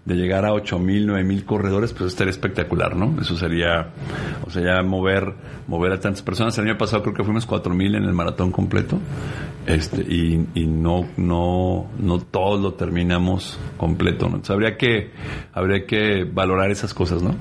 [0.05, 3.19] de llegar a ocho mil, nueve mil corredores, pues estaría espectacular, ¿no?
[3.21, 3.89] Eso sería,
[4.45, 5.33] o sea, ya mover,
[5.67, 6.57] mover a tantas personas.
[6.57, 8.99] El año pasado creo que fuimos cuatro mil en el maratón completo,
[9.65, 14.35] este, y, y no, no, no todos lo terminamos completo, ¿no?
[14.35, 15.11] Entonces habría que,
[15.53, 17.35] habría que valorar esas cosas, ¿no?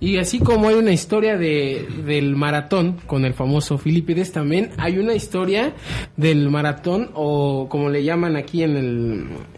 [0.00, 4.98] Y así como hay una historia de, del maratón con el famoso Filipides, también hay
[4.98, 5.72] una historia
[6.16, 8.76] del maratón, o como le llaman aquí en,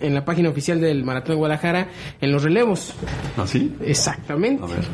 [0.01, 1.89] el, la página oficial del Maratón de Guadalajara,
[2.21, 2.95] en los relevos.
[3.37, 3.73] ¿Así?
[3.81, 4.65] Exactamente.
[4.65, 4.85] A ver.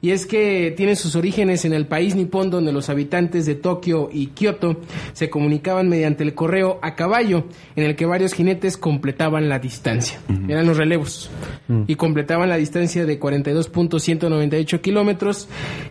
[0.00, 4.10] Y es que tiene sus orígenes en el país nipón donde los habitantes de Tokio
[4.12, 4.80] y Kioto
[5.12, 10.18] se comunicaban mediante el correo a caballo, en el que varios jinetes completaban la distancia.
[10.48, 11.30] Eran los relevos.
[11.86, 15.48] Y completaban la distancia de 42.198 kilómetros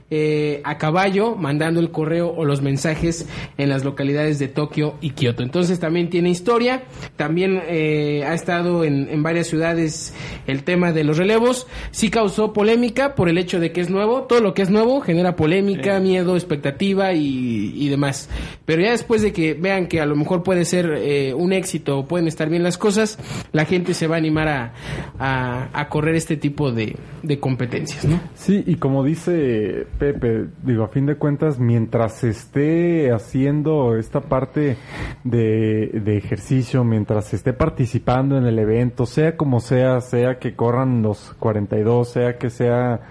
[0.09, 3.27] eh, a caballo, mandando el correo o los mensajes
[3.57, 5.41] en las localidades de Tokio y Kioto.
[5.41, 6.83] Entonces también tiene historia.
[7.15, 10.13] También eh, ha estado en, en varias ciudades
[10.47, 11.67] el tema de los relevos.
[11.91, 14.23] Sí causó polémica por el hecho de que es nuevo.
[14.23, 18.29] Todo lo que es nuevo genera polémica, miedo, expectativa y, y demás.
[18.65, 21.99] Pero ya después de que vean que a lo mejor puede ser eh, un éxito
[21.99, 23.17] o pueden estar bien las cosas,
[23.51, 24.73] la gente se va a animar a,
[25.19, 28.19] a- a correr este tipo de, de competencias, ¿no?
[28.35, 34.21] Sí, y como dice Pepe, digo, a fin de cuentas, mientras se esté haciendo esta
[34.21, 34.77] parte
[35.23, 38.70] de, de ejercicio, mientras se esté participando en el evento,
[39.05, 43.01] sea como sea, sea que corran los 42, sea que sea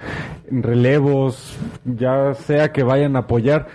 [0.50, 3.68] relevos, ya sea que vayan a apoyar,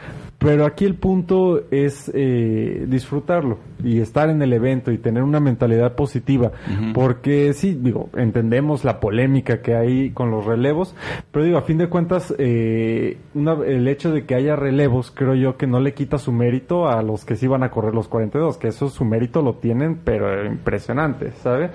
[0.46, 5.40] pero aquí el punto es eh, disfrutarlo y estar en el evento y tener una
[5.40, 6.52] mentalidad positiva.
[6.94, 10.96] Porque sí, digo, entendemos la polémica que hay con los relevos,
[11.32, 15.36] pero digo, a fin de cuentas, eh, una- el hecho de que haya relevos, creo
[15.36, 18.08] yo que no le quita su mérito a los que sí van a correr los
[18.08, 21.70] 42, que eso su mérito lo tienen, pero impresionante, ¿sabe?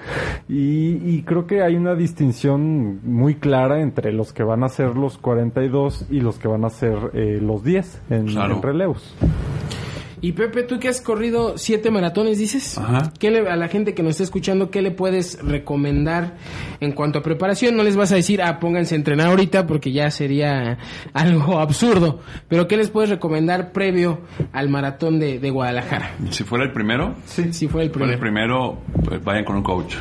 [0.49, 4.97] Y, y creo que hay una distinción muy clara entre los que van a ser
[4.97, 8.55] los 42 y los que van a ser eh, los 10 en, Claro.
[8.57, 9.15] en relevos.
[10.23, 13.11] Y Pepe, tú que has corrido siete maratones, dices, Ajá.
[13.19, 16.37] ¿qué le- a la gente que nos está escuchando, qué le puedes recomendar
[16.81, 17.75] en cuanto a preparación?
[17.75, 20.77] No les vas a decir, ah, pónganse a entrenar ahorita porque ya sería
[21.15, 24.21] algo absurdo, pero ¿qué les puedes recomendar previo
[24.53, 26.11] al maratón de, de Guadalajara?
[26.29, 28.13] Si fuera el primero, Si fue el fuera primero.
[28.13, 29.95] el primero, pues vayan con un coach.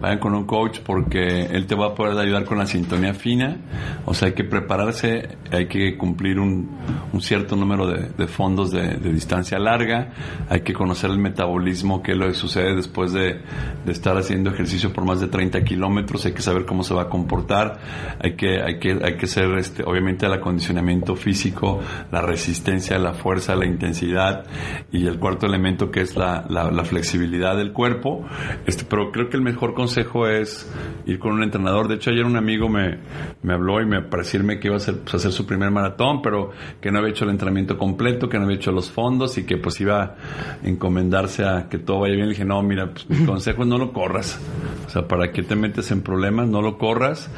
[0.00, 3.56] Vayan con un coach porque él te va a poder ayudar con la sintonía fina.
[4.04, 6.76] O sea, hay que prepararse, hay que cumplir un,
[7.12, 10.12] un cierto número de, de fondos de, de distancia larga,
[10.48, 13.40] hay que conocer el metabolismo, qué es lo que sucede después de,
[13.84, 17.02] de estar haciendo ejercicio por más de 30 kilómetros, hay que saber cómo se va
[17.02, 17.78] a comportar,
[18.22, 21.80] hay que, hay que, hay que ser, este, obviamente, el acondicionamiento físico,
[22.10, 24.44] la resistencia, la fuerza, la intensidad
[24.92, 28.24] y el cuarto elemento que es la, la, la flexibilidad del cuerpo.
[28.66, 29.85] Este, pero creo que el mejor consejo
[30.26, 30.70] es
[31.06, 31.88] ir con un entrenador.
[31.88, 32.98] De hecho, ayer un amigo me,
[33.42, 36.22] me habló y me para decirme que iba a hacer, pues, hacer su primer maratón,
[36.22, 39.44] pero que no había hecho el entrenamiento completo, que no había hecho los fondos y
[39.44, 40.16] que pues iba a
[40.62, 42.26] encomendarse a que todo vaya bien.
[42.26, 44.40] Le dije, no, mira, pues, mi consejo es no lo corras.
[44.86, 47.30] O sea, para que te metes en problemas, no lo corras.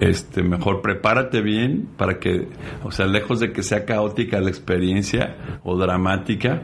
[0.00, 2.48] Este, mejor prepárate bien para que,
[2.82, 6.62] o sea, lejos de que sea caótica la experiencia o dramática,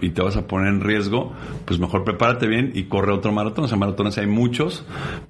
[0.00, 1.32] y te vas a poner en riesgo,
[1.64, 3.64] pues mejor prepárate bien y corre otro maratón.
[3.64, 4.84] O sea, maratones hay muchos,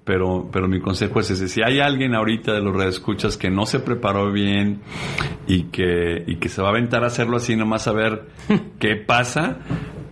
[0.04, 1.48] pero, pero mi consejo es ese.
[1.48, 4.80] Si hay alguien ahorita de los redescuchas que no se preparó bien
[5.46, 8.28] y que, y que se va a aventar a hacerlo así nomás a ver
[8.78, 9.58] qué pasa,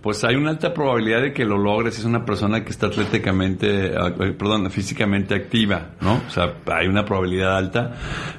[0.01, 2.87] pues hay una alta probabilidad de que lo logres si es una persona que está
[2.87, 6.21] atléticamente, eh, perdón, físicamente activa, ¿no?
[6.27, 7.95] O sea, hay una probabilidad alta,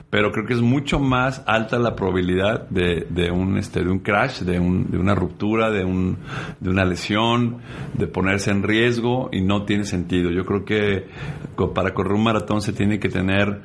[0.08, 4.00] pero creo que es mucho más alta la probabilidad de, de un este de un
[4.00, 6.18] crash, de, un, de una ruptura, de un
[6.60, 7.58] de una lesión,
[7.94, 10.30] de ponerse en riesgo y no tiene sentido.
[10.30, 11.06] Yo creo que
[11.74, 13.60] para correr un maratón se tiene que tener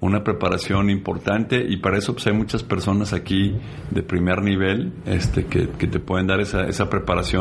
[0.00, 3.56] una preparación importante y para eso pues hay muchas personas aquí
[3.90, 7.39] de primer nivel este que, que te pueden dar esa, esa preparación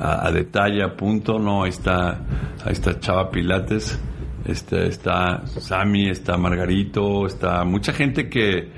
[0.00, 2.18] a, detalle, a punto, no, ahí está
[3.00, 3.98] Chava Pilates
[4.44, 8.70] este, está Sammy, está Margarito, está mucha gente que,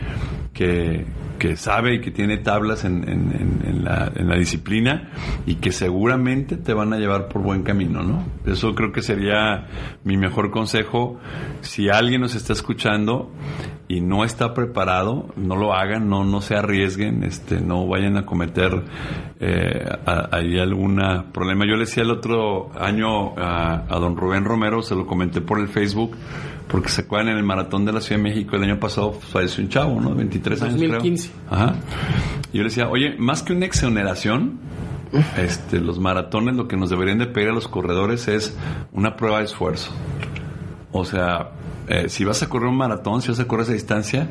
[0.53, 1.05] que,
[1.38, 5.11] que sabe y que tiene tablas en, la, disciplina
[5.46, 8.25] y que seguramente te van a llevar por buen camino, ¿no?
[8.44, 9.66] Eso creo que sería
[10.05, 11.18] mi mejor consejo.
[11.61, 13.33] Si alguien nos está escuchando
[13.88, 18.27] y no está preparado, no lo hagan, no, no se arriesguen, este, no vayan a
[18.27, 18.83] cometer
[19.40, 19.88] eh,
[20.33, 21.01] ahí algún
[21.33, 21.64] problema.
[21.66, 25.61] Yo le decía el otro año a, a don Rubén Romero, se lo comenté por
[25.61, 26.16] el Facebook,
[26.68, 29.62] porque se acuerdan en el maratón de la Ciudad de México el año pasado falleció
[29.62, 30.14] un chavo, ¿no?
[30.14, 30.76] 23 años.
[30.76, 30.92] creo.
[30.92, 31.31] 2015.
[31.50, 31.74] Ajá.
[32.52, 34.59] Y yo le decía, oye, más que una exoneración,
[35.37, 38.57] este, los maratones lo que nos deberían de pedir a los corredores es
[38.92, 39.92] una prueba de esfuerzo.
[40.92, 41.50] O sea,
[41.88, 44.29] eh, si vas a correr un maratón, si vas a correr esa distancia,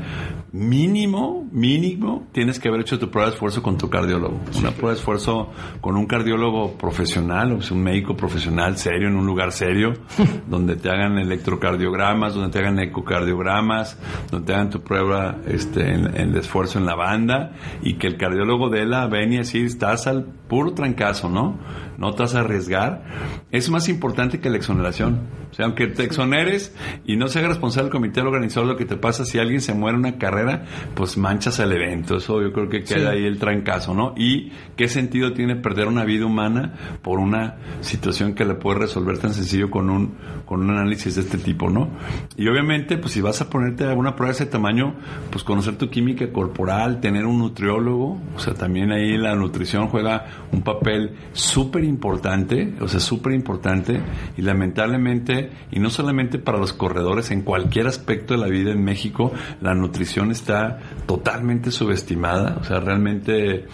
[0.51, 4.39] mínimo, mínimo, tienes que haber hecho tu prueba de esfuerzo con tu cardiólogo.
[4.57, 9.15] Una prueba de esfuerzo con un cardiólogo profesional, o sea, un médico profesional serio, en
[9.15, 9.93] un lugar serio,
[10.47, 13.97] donde te hagan electrocardiogramas, donde te hagan ecocardiogramas,
[14.31, 18.07] donde te hagan tu prueba este, en, en de esfuerzo en la banda, y que
[18.07, 21.57] el cardiólogo de la venia así, estás al puro trancazo, ¿no?
[21.97, 23.03] No te vas a arriesgar.
[23.51, 25.45] Es más importante que la exoneración.
[25.51, 28.83] O sea, aunque te exoneres y no se haga responsable el comité organizador, lo que
[28.83, 32.17] te pasa si alguien se muere en una carrera, pues manchas el evento.
[32.17, 34.13] Eso yo creo que queda ahí el trancazo, ¿no?
[34.17, 39.17] Y qué sentido tiene perder una vida humana por una situación que le puede resolver
[39.17, 41.89] tan sencillo con un, con un análisis de este tipo, ¿no?
[42.35, 44.95] Y obviamente, pues si vas a ponerte alguna prueba de ese tamaño,
[45.31, 50.25] pues conocer tu química corporal, tener un nutriólogo, o sea, también ahí la nutrición juega
[50.51, 54.01] un papel súper importante, o sea, súper importante,
[54.37, 58.83] y lamentablemente, y no solamente para los corredores, en cualquier aspecto de la vida en
[58.83, 63.65] México, la nutrición está totalmente subestimada, o sea, realmente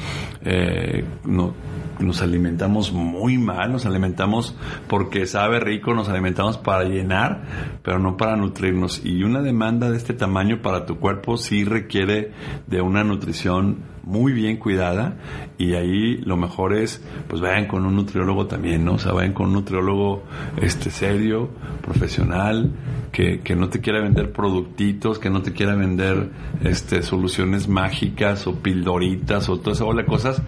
[0.43, 1.53] eh, no,
[1.99, 4.55] nos alimentamos muy mal, nos alimentamos
[4.87, 7.43] porque sabe rico, nos alimentamos para llenar,
[7.83, 9.01] pero no para nutrirnos.
[9.05, 12.31] Y una demanda de este tamaño para tu cuerpo sí requiere
[12.67, 15.15] de una nutrición muy bien cuidada
[15.57, 18.93] y ahí lo mejor es pues vayan con un nutriólogo también, ¿no?
[18.93, 20.23] O sea, vayan con un nutriólogo
[20.61, 21.49] este serio,
[21.81, 22.71] profesional,
[23.11, 26.29] que, que no te quiera vender productitos, que no te quiera vender
[26.63, 30.41] este soluciones mágicas o pildoritas o toda esa bola de cosas.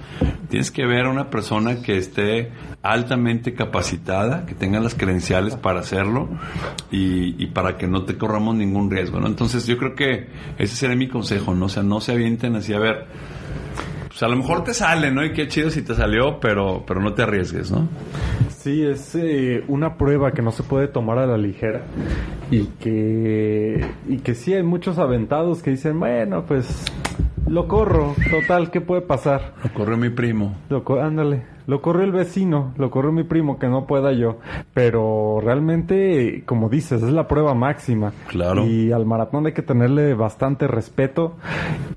[0.50, 2.52] Tienes que ver a una persona que esté
[2.84, 6.30] altamente capacitada, que tenga las credenciales para hacerlo
[6.92, 9.28] y, y para que no te corramos ningún riesgo, ¿no?
[9.28, 11.66] Entonces yo creo que ese sería mi consejo, ¿no?
[11.66, 13.08] O sea, no se avienten así a ver
[14.14, 15.26] pues a lo mejor te sale, ¿no?
[15.26, 17.88] Y qué chido si te salió, pero, pero no te arriesgues, ¿no?
[18.50, 21.82] Sí, es eh, una prueba que no se puede tomar a la ligera
[22.52, 26.86] y que y que sí hay muchos aventados que dicen, bueno, pues
[27.48, 29.56] lo corro, total, ¿qué puede pasar?
[29.64, 30.58] Lo corrió mi primo.
[30.70, 34.38] Lo ándale, lo corrió el vecino, lo corrió mi primo, que no pueda yo.
[34.74, 38.14] Pero realmente, como dices, es la prueba máxima.
[38.28, 38.66] Claro.
[38.66, 41.36] Y al maratón hay que tenerle bastante respeto,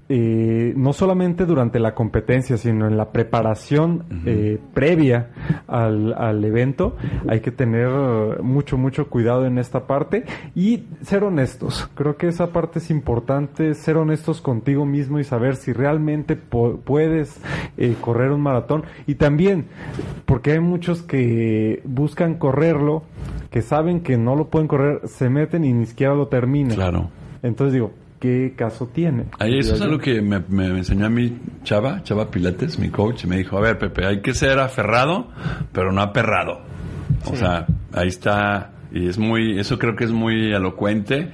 [0.09, 5.31] eh, no solamente durante la competencia, sino en la preparación eh, previa
[5.67, 6.97] al, al evento.
[7.29, 7.89] Hay que tener
[8.43, 11.89] mucho, mucho cuidado en esta parte y ser honestos.
[11.95, 17.41] Creo que esa parte es importante, ser honestos contigo mismo y saber si realmente puedes
[17.77, 18.85] eh, correr un maratón.
[19.07, 19.56] Y también,
[20.25, 23.05] porque hay muchos que buscan correrlo,
[23.51, 26.77] que saben que no lo pueden correr, se meten y ni siquiera lo terminan.
[26.77, 27.11] Claro.
[27.43, 29.27] Entonces digo, ¿qué caso tiene?
[29.39, 33.25] Ahí eso es algo que me, me enseñó a mí Chava, Chava Pilates, mi coach,
[33.25, 35.29] y me dijo, a ver, Pepe, hay que ser aferrado,
[35.73, 36.61] pero no aperrado.
[37.31, 41.31] O sea, ahí está, y es muy, eso creo que es muy elocuente.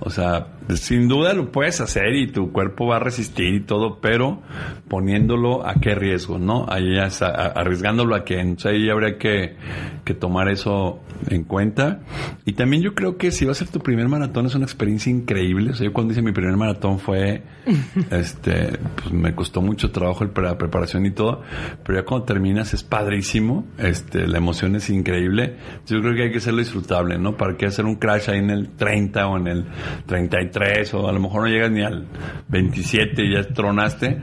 [0.00, 4.00] O sea, sin duda lo puedes hacer y tu cuerpo va a resistir y todo,
[4.00, 4.42] pero
[4.88, 6.66] poniéndolo a qué riesgo, ¿no?
[6.68, 9.56] Ahí ya está, arriesgándolo a que, entonces ahí habría que,
[10.04, 12.00] que tomar eso en cuenta.
[12.44, 15.10] Y también yo creo que si va a ser tu primer maratón es una experiencia
[15.10, 15.70] increíble.
[15.70, 17.42] O sea, yo cuando hice mi primer maratón fue,
[18.10, 21.42] este, pues me costó mucho trabajo la preparación y todo,
[21.84, 25.56] pero ya cuando terminas es padrísimo, este, la emoción es increíble.
[25.86, 27.36] Yo creo que hay que hacerlo disfrutable, ¿no?
[27.36, 29.64] ¿Para qué hacer un crash ahí en el 30 o en el
[30.06, 30.53] 33
[30.92, 32.06] o a lo mejor no llegas ni al
[32.48, 34.22] 27 y ya tronaste?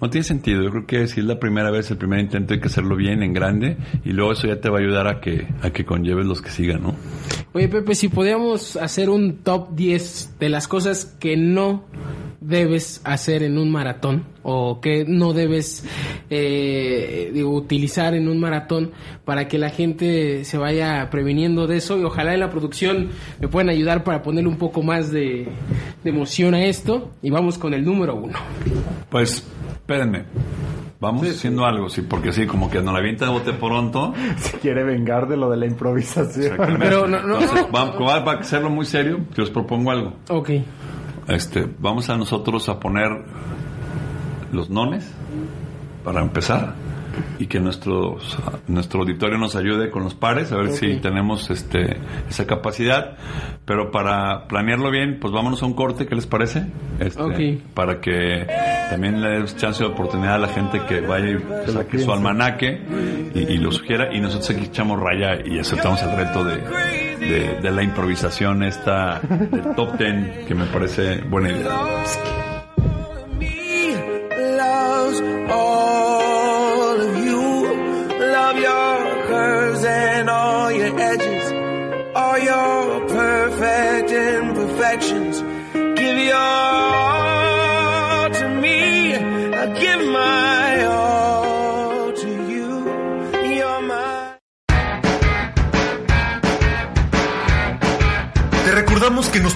[0.00, 0.62] No tiene sentido.
[0.62, 3.22] Yo creo que si es la primera vez, el primer intento hay que hacerlo bien,
[3.22, 6.26] en grande, y luego eso ya te va a ayudar a que, a que conlleves
[6.26, 6.94] los que sigan, ¿no?
[7.52, 11.84] Oye, Pepe, si podíamos hacer un top 10 de las cosas que no
[12.44, 15.84] debes hacer en un maratón o que no debes
[16.30, 18.90] eh, digo, utilizar en un maratón
[19.24, 23.08] para que la gente se vaya previniendo de eso y ojalá en la producción
[23.40, 25.46] me puedan ayudar para ponerle un poco más de,
[26.02, 28.38] de emoción a esto y vamos con el número uno.
[29.08, 30.24] Pues, espérenme.
[30.98, 34.14] Vamos haciendo algo, sí, porque sí, como que nos la avienta de bote pronto.
[34.38, 36.56] Si quiere vengar de lo de la improvisación.
[36.78, 40.14] Pero no- no- Entonces, no- va- va- para hacerlo muy serio, yo os propongo algo.
[40.28, 40.50] Ok.
[41.28, 43.10] Este, vamos a nosotros a poner
[44.52, 45.10] los nones
[46.04, 46.74] para empezar
[47.38, 51.98] y que nuestros, nuestro auditorio nos ayude con los pares a ver si tenemos este
[52.28, 53.18] esa capacidad
[53.66, 56.66] pero para planearlo bien pues vámonos a un corte ¿qué les parece?
[57.00, 57.62] Este, Ok.
[57.74, 58.46] para que
[58.90, 62.80] también le des chance de oportunidad a la gente que vaya y saque su almanaque
[63.34, 67.70] y, y lo sugiera y nosotros aquí echamos raya y aceptamos el reto de, de,
[67.70, 69.20] la improvisación esta
[69.76, 72.02] top ten que me parece buena idea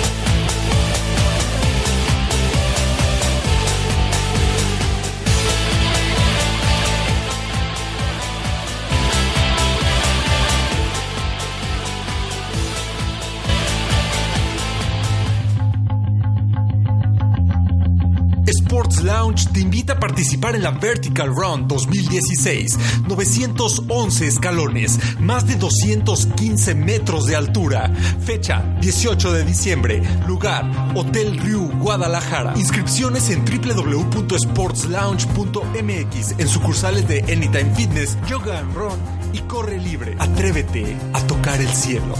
[19.32, 22.78] Te invita a participar en la Vertical Run 2016.
[23.08, 27.90] 911 escalones, más de 215 metros de altura.
[28.26, 30.04] Fecha 18 de diciembre.
[30.28, 32.52] Lugar Hotel Riu, Guadalajara.
[32.58, 39.00] Inscripciones en www.sportslounge.mx en sucursales de Anytime Fitness, Yoga and Run
[39.32, 40.18] y Corre Libre.
[40.20, 42.16] Atrévete a tocar el cielo.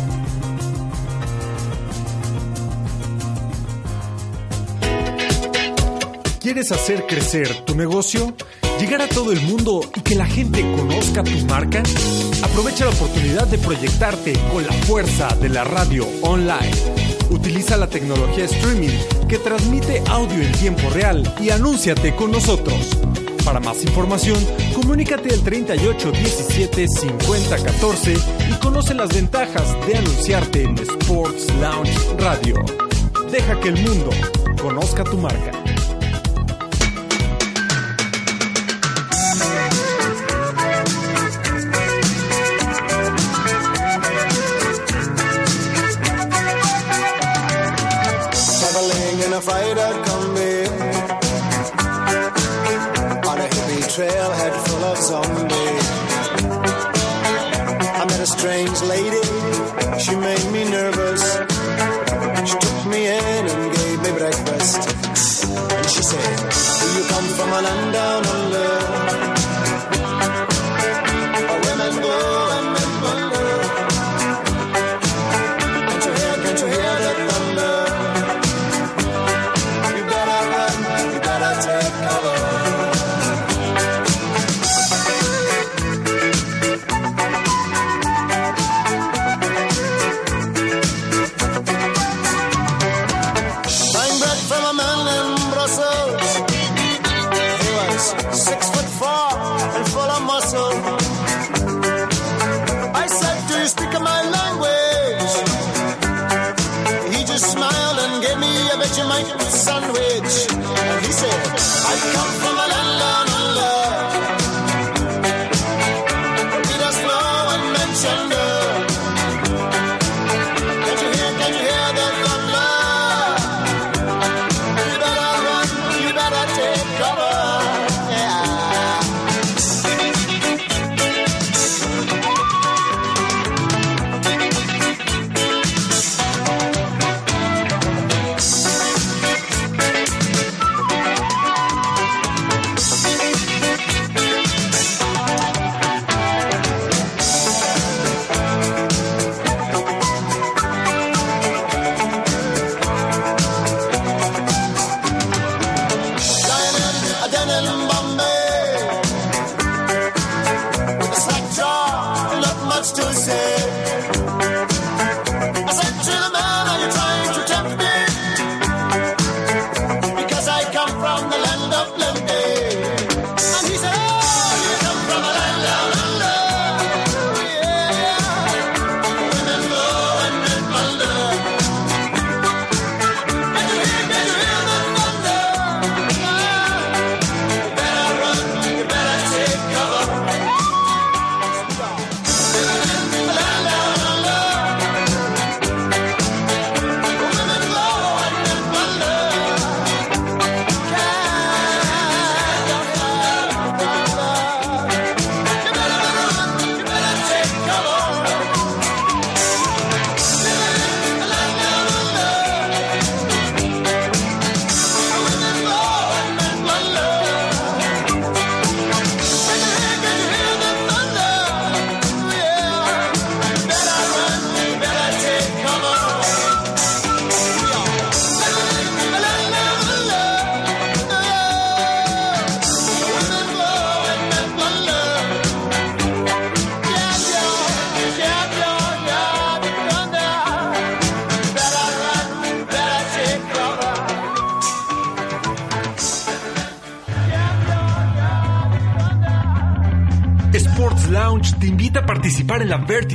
[6.42, 8.34] ¿Quieres hacer crecer tu negocio?
[8.80, 11.84] ¿Llegar a todo el mundo y que la gente conozca tu marca?
[12.42, 16.72] Aprovecha la oportunidad de proyectarte con la fuerza de la radio online.
[17.30, 18.90] Utiliza la tecnología streaming
[19.30, 22.90] que transmite audio en tiempo real y anúnciate con nosotros.
[23.46, 28.14] Para más información, comunícate al 38 17 50 14
[28.50, 32.56] y conoce las ventajas de anunciarte en Sports Lounge Radio.
[33.32, 34.10] Deja que el mundo
[34.60, 35.71] conozca tu marca.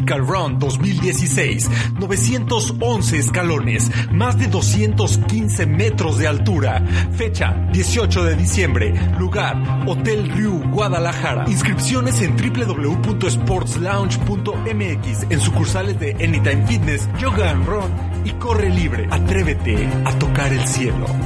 [0.07, 6.80] Vertical Run 2016, 911 escalones, más de 215 metros de altura.
[7.16, 11.46] Fecha 18 de diciembre, lugar Hotel Riu, Guadalajara.
[11.48, 17.90] Inscripciones en www.sportslounge.mx en sucursales de Anytime Fitness, Yoga and Run
[18.24, 19.09] y Corre Libre.
[19.11, 21.26] Atrévete a tocar el cielo.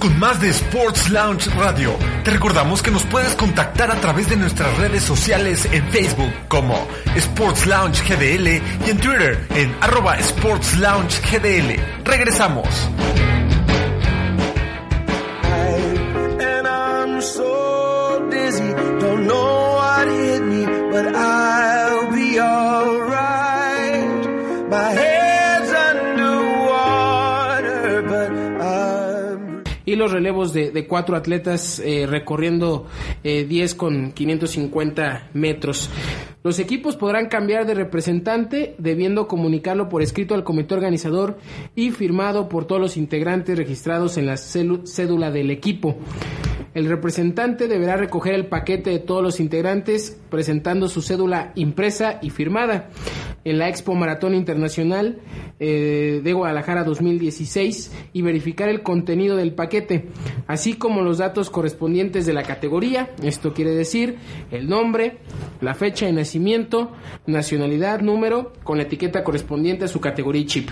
[0.00, 1.96] Con más de Sports Lounge Radio.
[2.24, 6.86] Te recordamos que nos puedes contactar a través de nuestras redes sociales en Facebook como
[7.14, 8.46] Sports Lounge GDL
[8.86, 11.80] y en Twitter en arroba Sports Lounge GDL.
[12.04, 12.66] Regresamos.
[30.16, 32.86] Relevos de, cuatro atletas eh, recorriendo
[33.22, 35.90] eh, 10 con 550 metros.
[36.42, 41.38] Los equipos podrán cambiar de representante debiendo comunicarlo por escrito al comité organizador
[41.74, 45.96] y firmado por todos los integrantes registrados en la cédula del equipo.
[46.72, 52.28] El representante deberá recoger el paquete de todos los integrantes presentando su cédula impresa y
[52.28, 52.90] firmada
[53.42, 55.16] en la Expo Maratón Internacional
[55.60, 60.08] eh, de Guadalajara 2016 y verificar el contenido del paquete,
[60.46, 63.12] así como los datos correspondientes de la categoría.
[63.22, 64.16] Esto quiere decir
[64.50, 65.20] el nombre,
[65.62, 66.92] la fecha de nacimiento,
[67.26, 70.70] nacionalidad, número, con la etiqueta correspondiente a su categoría y chip.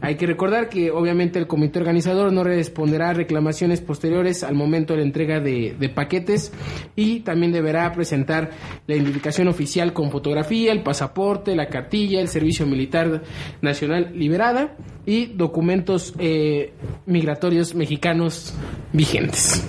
[0.00, 4.94] Hay que recordar que obviamente el comité organizador no responderá a reclamaciones posteriores al momento
[4.94, 6.52] de la entrega de, de paquetes
[6.96, 8.50] y también deberá presentar
[8.86, 13.22] la identificación oficial con fotografía, el pasaporte, la cartilla, el servicio militar
[13.60, 14.76] nacional liberada
[15.06, 16.72] y documentos eh,
[17.06, 18.54] migratorios mexicanos
[18.92, 19.66] vigentes.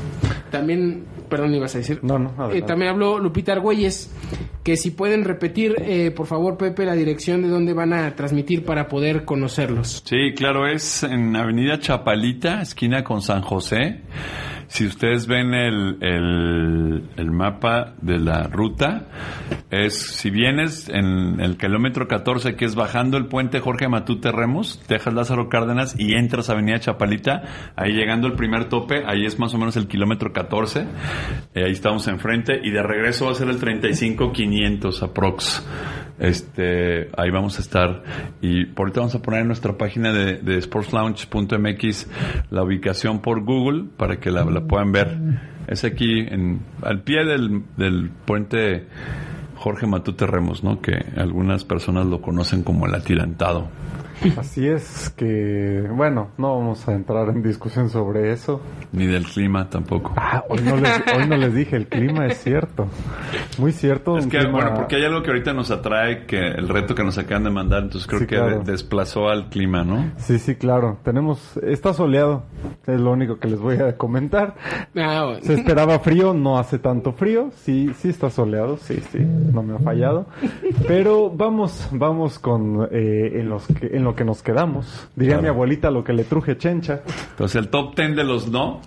[0.52, 2.00] También, perdón, ibas a decir.
[2.02, 4.12] No, no, Eh, también habló Lupita Argüelles,
[4.64, 8.66] que si pueden repetir, eh, por favor, Pepe, la dirección de dónde van a transmitir
[8.66, 10.02] para poder conocerlos.
[10.06, 14.02] Sí, claro, es en Avenida Chapalita, esquina con San José.
[14.70, 15.98] Si ustedes ven el,
[17.18, 19.08] el, mapa de la ruta,
[19.72, 24.80] es si vienes en el kilómetro 14, que es bajando el puente Jorge Matute Remos,
[24.88, 29.40] dejas Lázaro Cárdenas y entras a Avenida Chapalita, ahí llegando al primer tope, ahí es
[29.40, 30.82] más o menos el kilómetro 14,
[31.56, 35.66] eh, ahí estamos enfrente, y de regreso va a ser el 35-500 aprox.
[36.20, 38.04] Este, ahí vamos a estar.
[38.42, 42.08] Y por ahorita vamos a poner en nuestra página de, de sportslounge.mx
[42.52, 45.18] la ubicación por Google para que la puedan ver.
[45.68, 48.88] Es aquí, en, al pie del, del puente
[49.56, 50.82] Jorge Matute Remos, ¿no?
[50.82, 53.68] Que algunas personas lo conocen como el atirantado.
[54.38, 58.62] Así es que, bueno, no vamos a entrar en discusión sobre eso.
[58.92, 60.14] Ni del clima tampoco.
[60.18, 62.88] Ah, hoy no les, hoy no les dije, el clima es cierto.
[63.58, 64.18] Muy cierto.
[64.18, 67.04] Es que, clima- bueno, porque hay algo que ahorita nos atrae, que el reto que
[67.04, 68.64] nos acaban de mandar, entonces creo Sí, que claro.
[68.64, 70.12] desplazó al clima, ¿no?
[70.18, 70.98] Sí, sí, claro.
[71.04, 72.44] Tenemos, está soleado.
[72.88, 74.56] Es lo único que les voy a comentar.
[74.96, 75.40] Ah, bueno.
[75.44, 77.52] Se esperaba frío, no hace tanto frío.
[77.56, 80.26] Sí, sí está soleado, sí, sí, no me ha fallado.
[80.88, 85.08] Pero vamos, vamos con eh, en, los que, en lo que nos quedamos.
[85.16, 85.44] Diría Claro.
[85.44, 87.02] mi abuelita lo que le truje chencha.
[87.32, 88.82] Entonces, el top 10 de los no.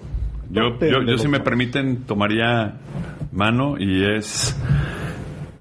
[0.50, 2.74] Yo, Top 10 yo, yo si me permiten, tomaría
[3.32, 4.56] mano y es...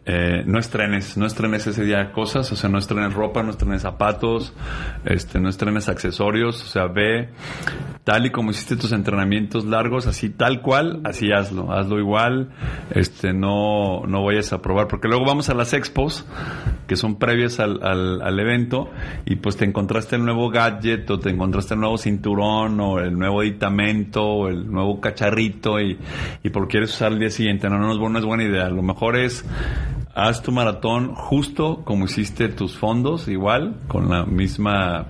[0.04, 3.84] eh, no estrenes, no estrenes ese día cosas, o sea, no estrenes ropa, no estrenes
[3.84, 4.52] zapatos,
[5.06, 7.30] este, no estrenes accesorios, o sea, ve
[8.04, 12.49] tal y como hiciste tus entrenamientos largos, así tal cual, así hazlo, hazlo igual,
[12.89, 16.26] este, no, no vayas a probar, porque luego vamos a las expos,
[16.88, 18.89] que son previas al, al, evento,
[19.26, 23.18] y pues te encontraste el nuevo gadget, o te encontraste el nuevo cinturón, o el
[23.18, 25.99] nuevo aditamento, o el nuevo cacharrito, y,
[26.41, 29.16] y por quieres usar al día siguiente, no, no, es es buena idea, lo mejor
[29.16, 29.45] es
[30.16, 35.07] haz tu maratón justo como hiciste tus fondos, igual, con la misma,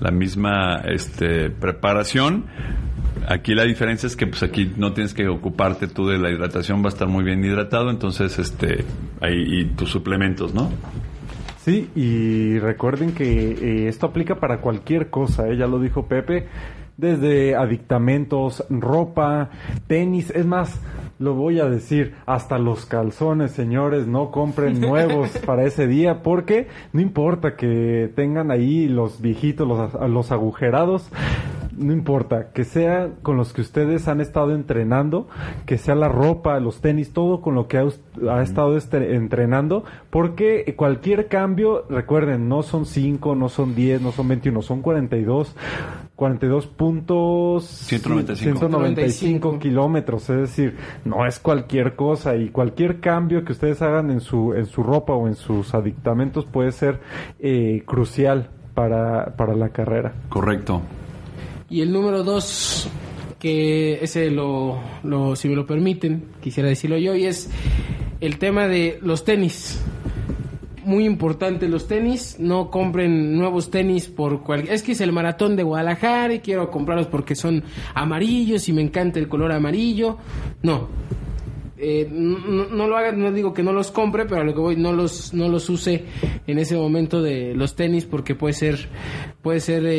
[0.00, 2.46] la misma este, preparación.
[3.28, 6.82] Aquí la diferencia es que pues aquí no tienes que ocuparte tú de la hidratación,
[6.82, 8.84] va a estar muy bien hidratado, entonces este
[9.20, 10.70] ahí y tus suplementos, ¿no?
[11.64, 15.56] Sí, y recuerden que eh, esto aplica para cualquier cosa, ¿eh?
[15.56, 16.48] ya lo dijo Pepe,
[16.96, 19.50] desde adictamentos, ropa,
[19.86, 20.80] tenis, es más,
[21.22, 26.66] lo voy a decir, hasta los calzones, señores, no compren nuevos para ese día, porque
[26.92, 31.10] no importa que tengan ahí los viejitos, los, los agujerados,
[31.76, 35.28] no importa, que sea con los que ustedes han estado entrenando,
[35.64, 37.84] que sea la ropa, los tenis, todo con lo que ha,
[38.30, 44.12] ha estado este- entrenando, porque cualquier cambio, recuerden, no son 5, no son 10, no
[44.12, 45.54] son 21, son 42,
[46.22, 48.60] 42 puntos 195.
[48.60, 54.20] 195 kilómetros, es decir, no es cualquier cosa y cualquier cambio que ustedes hagan en
[54.20, 57.00] su en su ropa o en sus aditamentos puede ser
[57.40, 60.12] eh, crucial para, para la carrera.
[60.28, 60.82] Correcto.
[61.68, 62.88] Y el número dos,
[63.40, 67.50] que ese lo, lo, si me lo permiten, quisiera decirlo yo, y es
[68.20, 69.82] el tema de los tenis.
[70.84, 74.68] Muy importante los tenis, no compren nuevos tenis por cual...
[74.68, 77.62] Es que es el maratón de Guadalajara y quiero comprarlos porque son
[77.94, 80.18] amarillos y me encanta el color amarillo.
[80.62, 80.88] No,
[81.82, 84.60] eh, no, no lo hagan, no digo que no los compre, pero a lo que
[84.60, 86.04] voy, no los, no los use
[86.46, 88.88] en ese momento de los tenis porque puede ser,
[89.42, 89.90] puede ser eh,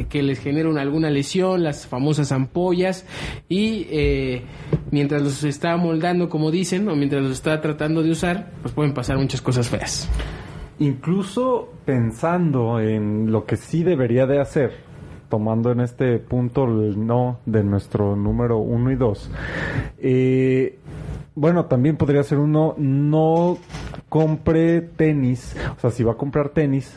[0.00, 3.06] eh, que les genere una- alguna lesión, las famosas ampollas
[3.48, 4.42] y eh,
[4.90, 8.92] mientras los está moldando, como dicen, o mientras los está tratando de usar, pues pueden
[8.94, 10.08] pasar muchas cosas feas.
[10.80, 14.83] Incluso pensando en lo que sí debería de hacer,
[15.34, 19.28] tomando en este punto el no de nuestro número uno y dos,
[19.98, 20.78] eh,
[21.34, 23.58] bueno, también podría ser uno, no
[24.08, 26.96] compre tenis, o sea, si va a comprar tenis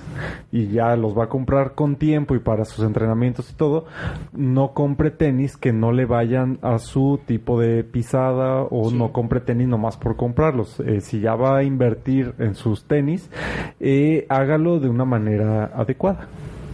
[0.52, 3.86] y ya los va a comprar con tiempo y para sus entrenamientos y todo,
[4.34, 9.40] no compre tenis que no le vayan a su tipo de pisada o no compre
[9.40, 10.80] tenis nomás por comprarlos.
[10.82, 13.32] Eh, si ya va a invertir en sus tenis,
[13.80, 16.28] eh, hágalo de una manera adecuada.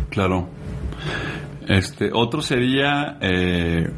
[0.10, 0.48] Claro.
[1.68, 3.90] Este, otro sería eh,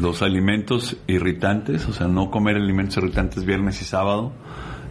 [0.00, 4.32] los alimentos irritantes, o sea, no comer alimentos irritantes viernes y sábado.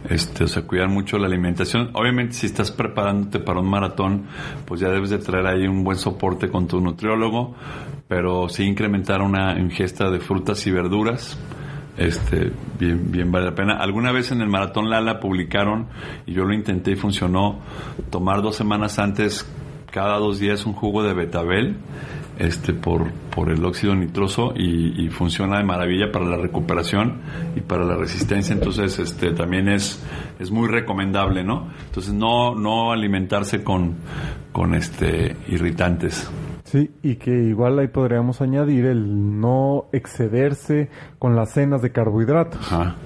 [0.08, 1.90] Este, o sea, cuidar mucho la alimentación.
[1.94, 4.26] Obviamente, si estás preparándote para un maratón,
[4.66, 7.54] pues ya debes de traer ahí un buen soporte con tu nutriólogo,
[8.06, 11.38] pero sí incrementar una ingesta de frutas y verduras.
[11.96, 13.76] Este, bien, bien vale la pena.
[13.78, 15.88] Alguna vez en el Maratón Lala publicaron,
[16.26, 17.60] y yo lo intenté y funcionó,
[18.10, 19.46] tomar dos semanas antes,
[19.94, 21.76] cada dos días, un jugo de betabel,
[22.36, 27.20] este, por, por el óxido nitroso, y, y funciona de maravilla para la recuperación
[27.54, 28.54] y para la resistencia.
[28.54, 30.04] Entonces, este, también es,
[30.40, 31.68] es muy recomendable, ¿no?
[31.86, 33.94] Entonces, no, no alimentarse con,
[34.50, 36.28] con este, irritantes.
[36.64, 40.90] Sí, y que igual ahí podríamos añadir el no excederse
[41.20, 42.60] con las cenas de carbohidratos.
[42.60, 42.96] Ajá.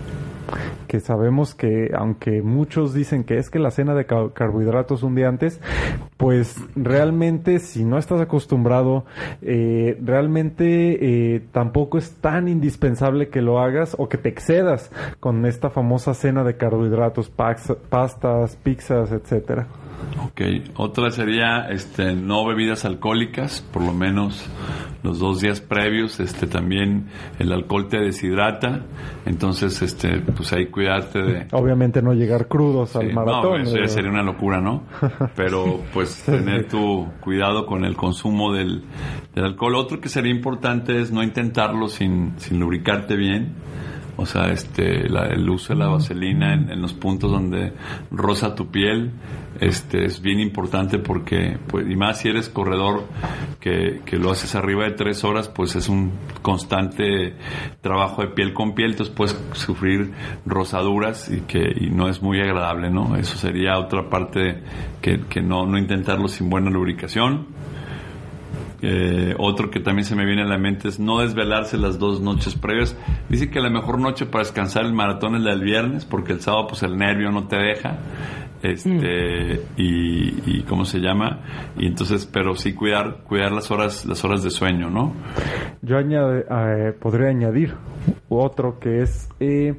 [0.87, 5.15] Que sabemos que aunque muchos dicen que es que la cena de ca- carbohidratos un
[5.15, 5.61] día antes,
[6.17, 9.05] pues realmente si no estás acostumbrado,
[9.43, 14.91] eh, realmente eh, tampoco es tan indispensable que lo hagas o que te excedas
[15.21, 19.67] con esta famosa cena de carbohidratos, pastas, pizzas, etcétera.
[20.25, 20.41] Ok,
[20.77, 24.49] otra sería este no bebidas alcohólicas, por lo menos
[25.03, 27.07] los dos días previos, este también
[27.39, 28.83] el alcohol te deshidrata,
[29.27, 33.63] entonces este pues ahí cuidarte de Obviamente no llegar crudos Sí, al maratón.
[33.63, 34.83] No, eso ya sería una locura, ¿no?
[35.37, 38.85] Pero pues tener tu cuidado con el consumo del,
[39.35, 39.77] del alcohol.
[39.77, 43.55] Otro que sería importante es no intentarlo sin, sin lubricarte bien.
[44.21, 47.73] O sea, este, la- el uso de la vaselina en, en los puntos donde
[48.11, 49.13] roza tu piel,
[49.61, 53.05] este, es bien importante porque, pues, y más si eres corredor
[53.61, 56.13] que, que lo haces arriba de tres horas, pues es un
[56.43, 57.35] constante
[57.81, 60.13] trabajo de piel con piel, entonces puedes sufrir
[60.47, 63.17] rosaduras y que, y no es muy agradable, ¿no?
[63.17, 64.59] Eso sería otra parte
[65.01, 67.47] que, que no, no intentarlo sin buena lubricación.
[68.81, 72.21] Eh, otro que también se me viene a la mente es no desvelarse las dos
[72.21, 72.97] noches previas.
[73.29, 76.41] Dice que la mejor noche para descansar el maratón es la del viernes, porque el
[76.41, 77.99] sábado pues el nervio no te deja.
[78.61, 81.41] Este, y, y cómo se llama,
[81.79, 85.13] y entonces, pero sí cuidar, cuidar las horas, las horas de sueño, ¿no?
[85.81, 87.75] Yo añade- eh, podría añadir
[88.29, 89.75] otro que es eh,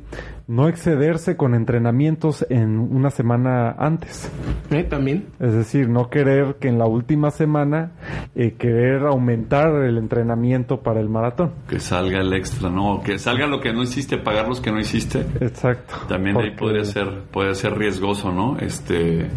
[0.49, 4.31] no excederse con entrenamientos en una semana antes.
[4.71, 4.83] ¿Eh?
[4.83, 5.27] También.
[5.39, 7.91] Es decir, no querer que en la última semana
[8.35, 11.51] eh, querer aumentar el entrenamiento para el maratón.
[11.69, 13.01] Que salga el extra, ¿no?
[13.03, 15.19] Que salga lo que no hiciste, pagar los que no hiciste.
[15.39, 15.93] Exacto.
[16.07, 18.57] También ahí Porque- podría ser, puede ser riesgoso, ¿no?
[18.57, 19.27] Este,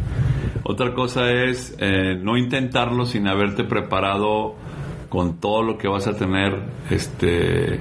[0.65, 4.55] otra cosa es eh, no intentarlo sin haberte preparado
[5.11, 6.59] con todo lo que vas a tener,
[6.91, 7.79] este,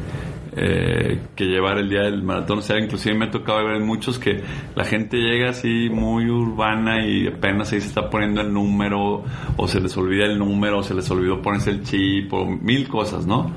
[0.56, 2.60] eh, que llevar el día del maratón.
[2.60, 4.42] O sea, inclusive me ha tocado ver muchos que
[4.76, 9.24] la gente llega así muy urbana y apenas ahí se está poniendo el número,
[9.58, 12.88] o se les olvida el número, o se les olvidó ponerse el chip, o mil
[12.88, 13.52] cosas, ¿no?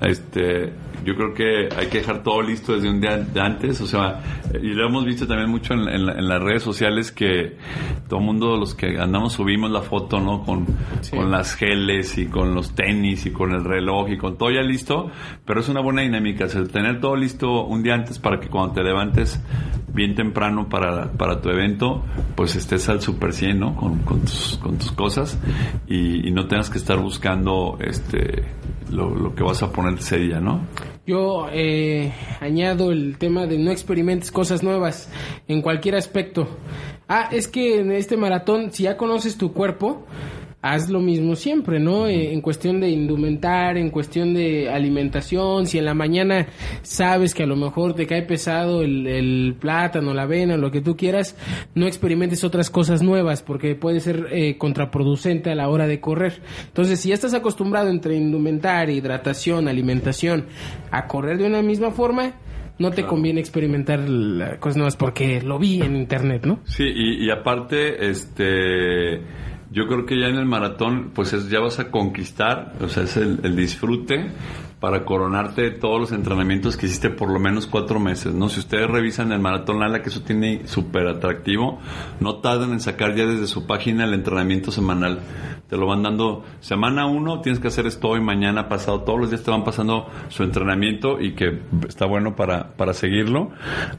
[0.00, 0.72] Este,
[1.04, 4.20] yo creo que hay que dejar todo listo desde un día de antes, o sea,
[4.54, 7.56] y lo hemos visto también mucho en, en en las redes sociales que
[8.08, 10.42] todo el mundo, los que andamos, subimos la foto, ¿no?
[10.44, 10.66] Con,
[11.10, 14.62] con las geles y con los tenis y con el reloj y con todo ya
[14.62, 15.10] listo,
[15.44, 18.48] pero es una buena dinámica, o sea, tener todo listo un día antes para que
[18.48, 19.42] cuando te levantes
[19.92, 22.02] bien temprano para, para tu evento,
[22.34, 23.76] pues estés al super 100, ¿no?
[23.76, 25.38] Con, con tus, con tus cosas
[25.86, 28.44] y, y no tengas que estar buscando este
[28.90, 30.66] lo, lo que vas a poner ese día, ¿no?
[31.04, 35.08] Yo eh, añado el tema de no experimentes cosas nuevas
[35.48, 36.46] en cualquier aspecto.
[37.08, 40.06] Ah, es que en este maratón, si ya conoces tu cuerpo,
[40.62, 42.06] haz lo mismo siempre, ¿no?
[42.06, 46.46] Eh, en cuestión de indumentar, en cuestión de alimentación, si en la mañana
[46.82, 50.80] sabes que a lo mejor te cae pesado el, el plátano, la avena, lo que
[50.80, 51.36] tú quieras,
[51.74, 56.40] no experimentes otras cosas nuevas porque puede ser eh, contraproducente a la hora de correr.
[56.68, 60.46] Entonces, si ya estás acostumbrado entre indumentar, hidratación, alimentación,
[60.92, 62.34] a correr de una misma forma,
[62.78, 64.00] no te conviene experimentar
[64.60, 66.60] cosas nuevas porque lo vi en internet, ¿no?
[66.64, 69.20] Sí, y, y aparte, este,
[69.72, 73.02] yo creo que ya en el maratón, pues es- ya vas a conquistar, o sea,
[73.04, 74.30] es el, el disfrute
[74.82, 78.48] para coronarte todos los entrenamientos que hiciste por lo menos cuatro meses, ¿no?
[78.48, 81.78] Si ustedes revisan el maratón Lala, que eso tiene súper atractivo,
[82.18, 85.20] no tarden en sacar ya desde su página el entrenamiento semanal.
[85.68, 89.30] Te lo van dando semana uno, tienes que hacer esto hoy, mañana, pasado, todos los
[89.30, 93.52] días te van pasando su entrenamiento y que está bueno para, para seguirlo.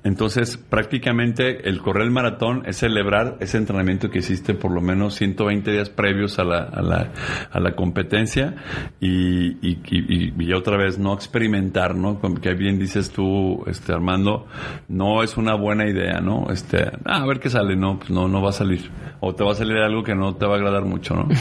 [0.04, 5.16] Entonces, prácticamente el correr el maratón es celebrar ese entrenamiento que hiciste por lo menos
[5.16, 7.12] 120 días previos a la, a la,
[7.52, 8.56] a la competencia
[9.00, 12.19] y, y, y- y otra vez no experimentar, ¿no?
[12.41, 14.47] Que bien dices tú, este Armando,
[14.88, 16.47] no es una buena idea, ¿no?
[16.51, 18.89] Este, ah, a ver qué sale, no, pues no, no va a salir.
[19.19, 21.28] O te va a salir algo que no te va a agradar mucho, ¿no?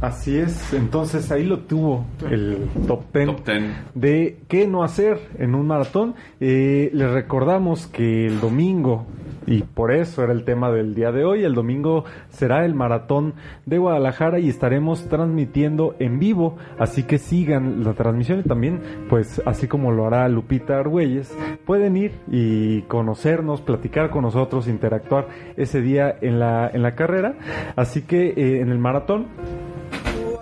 [0.00, 3.62] Así es, entonces ahí lo tuvo el top 10 Top 10.
[3.94, 6.14] de qué no hacer en un maratón.
[6.38, 9.06] Eh, les recordamos que el domingo,
[9.46, 13.34] y por eso era el tema del día de hoy, el domingo será el maratón
[13.64, 19.40] de Guadalajara y estaremos transmitiendo en vivo, así que sigan la transmisión y también, pues
[19.46, 25.80] así como lo hará Lupita Argüelles, pueden ir y conocernos, platicar con nosotros, interactuar ese
[25.80, 27.34] día en la, en la carrera.
[27.76, 29.26] Así que eh, en el maratón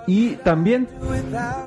[0.06, 0.88] y también,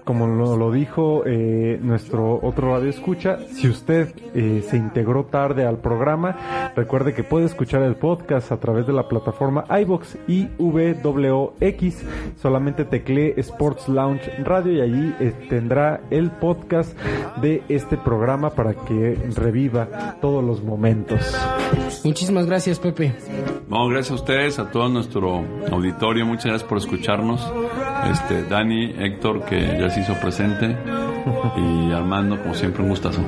[0.03, 5.65] como lo, lo dijo eh, nuestro otro radio escucha, si usted eh, se integró tarde
[5.65, 10.47] al programa, recuerde que puede escuchar el podcast a través de la plataforma iBox y
[10.57, 12.03] VWX.
[12.41, 16.97] Solamente teclee Sports Lounge Radio y allí eh, tendrá el podcast
[17.41, 21.35] de este programa para que reviva todos los momentos.
[22.03, 23.15] Muchísimas gracias, Pepe.
[23.67, 27.51] No, gracias a ustedes, a todo nuestro auditorio, muchas gracias por escucharnos.
[28.11, 30.75] Este, Dani, Héctor, que ya se hizo presente,
[31.57, 33.21] y Armando, como siempre, un gustazo.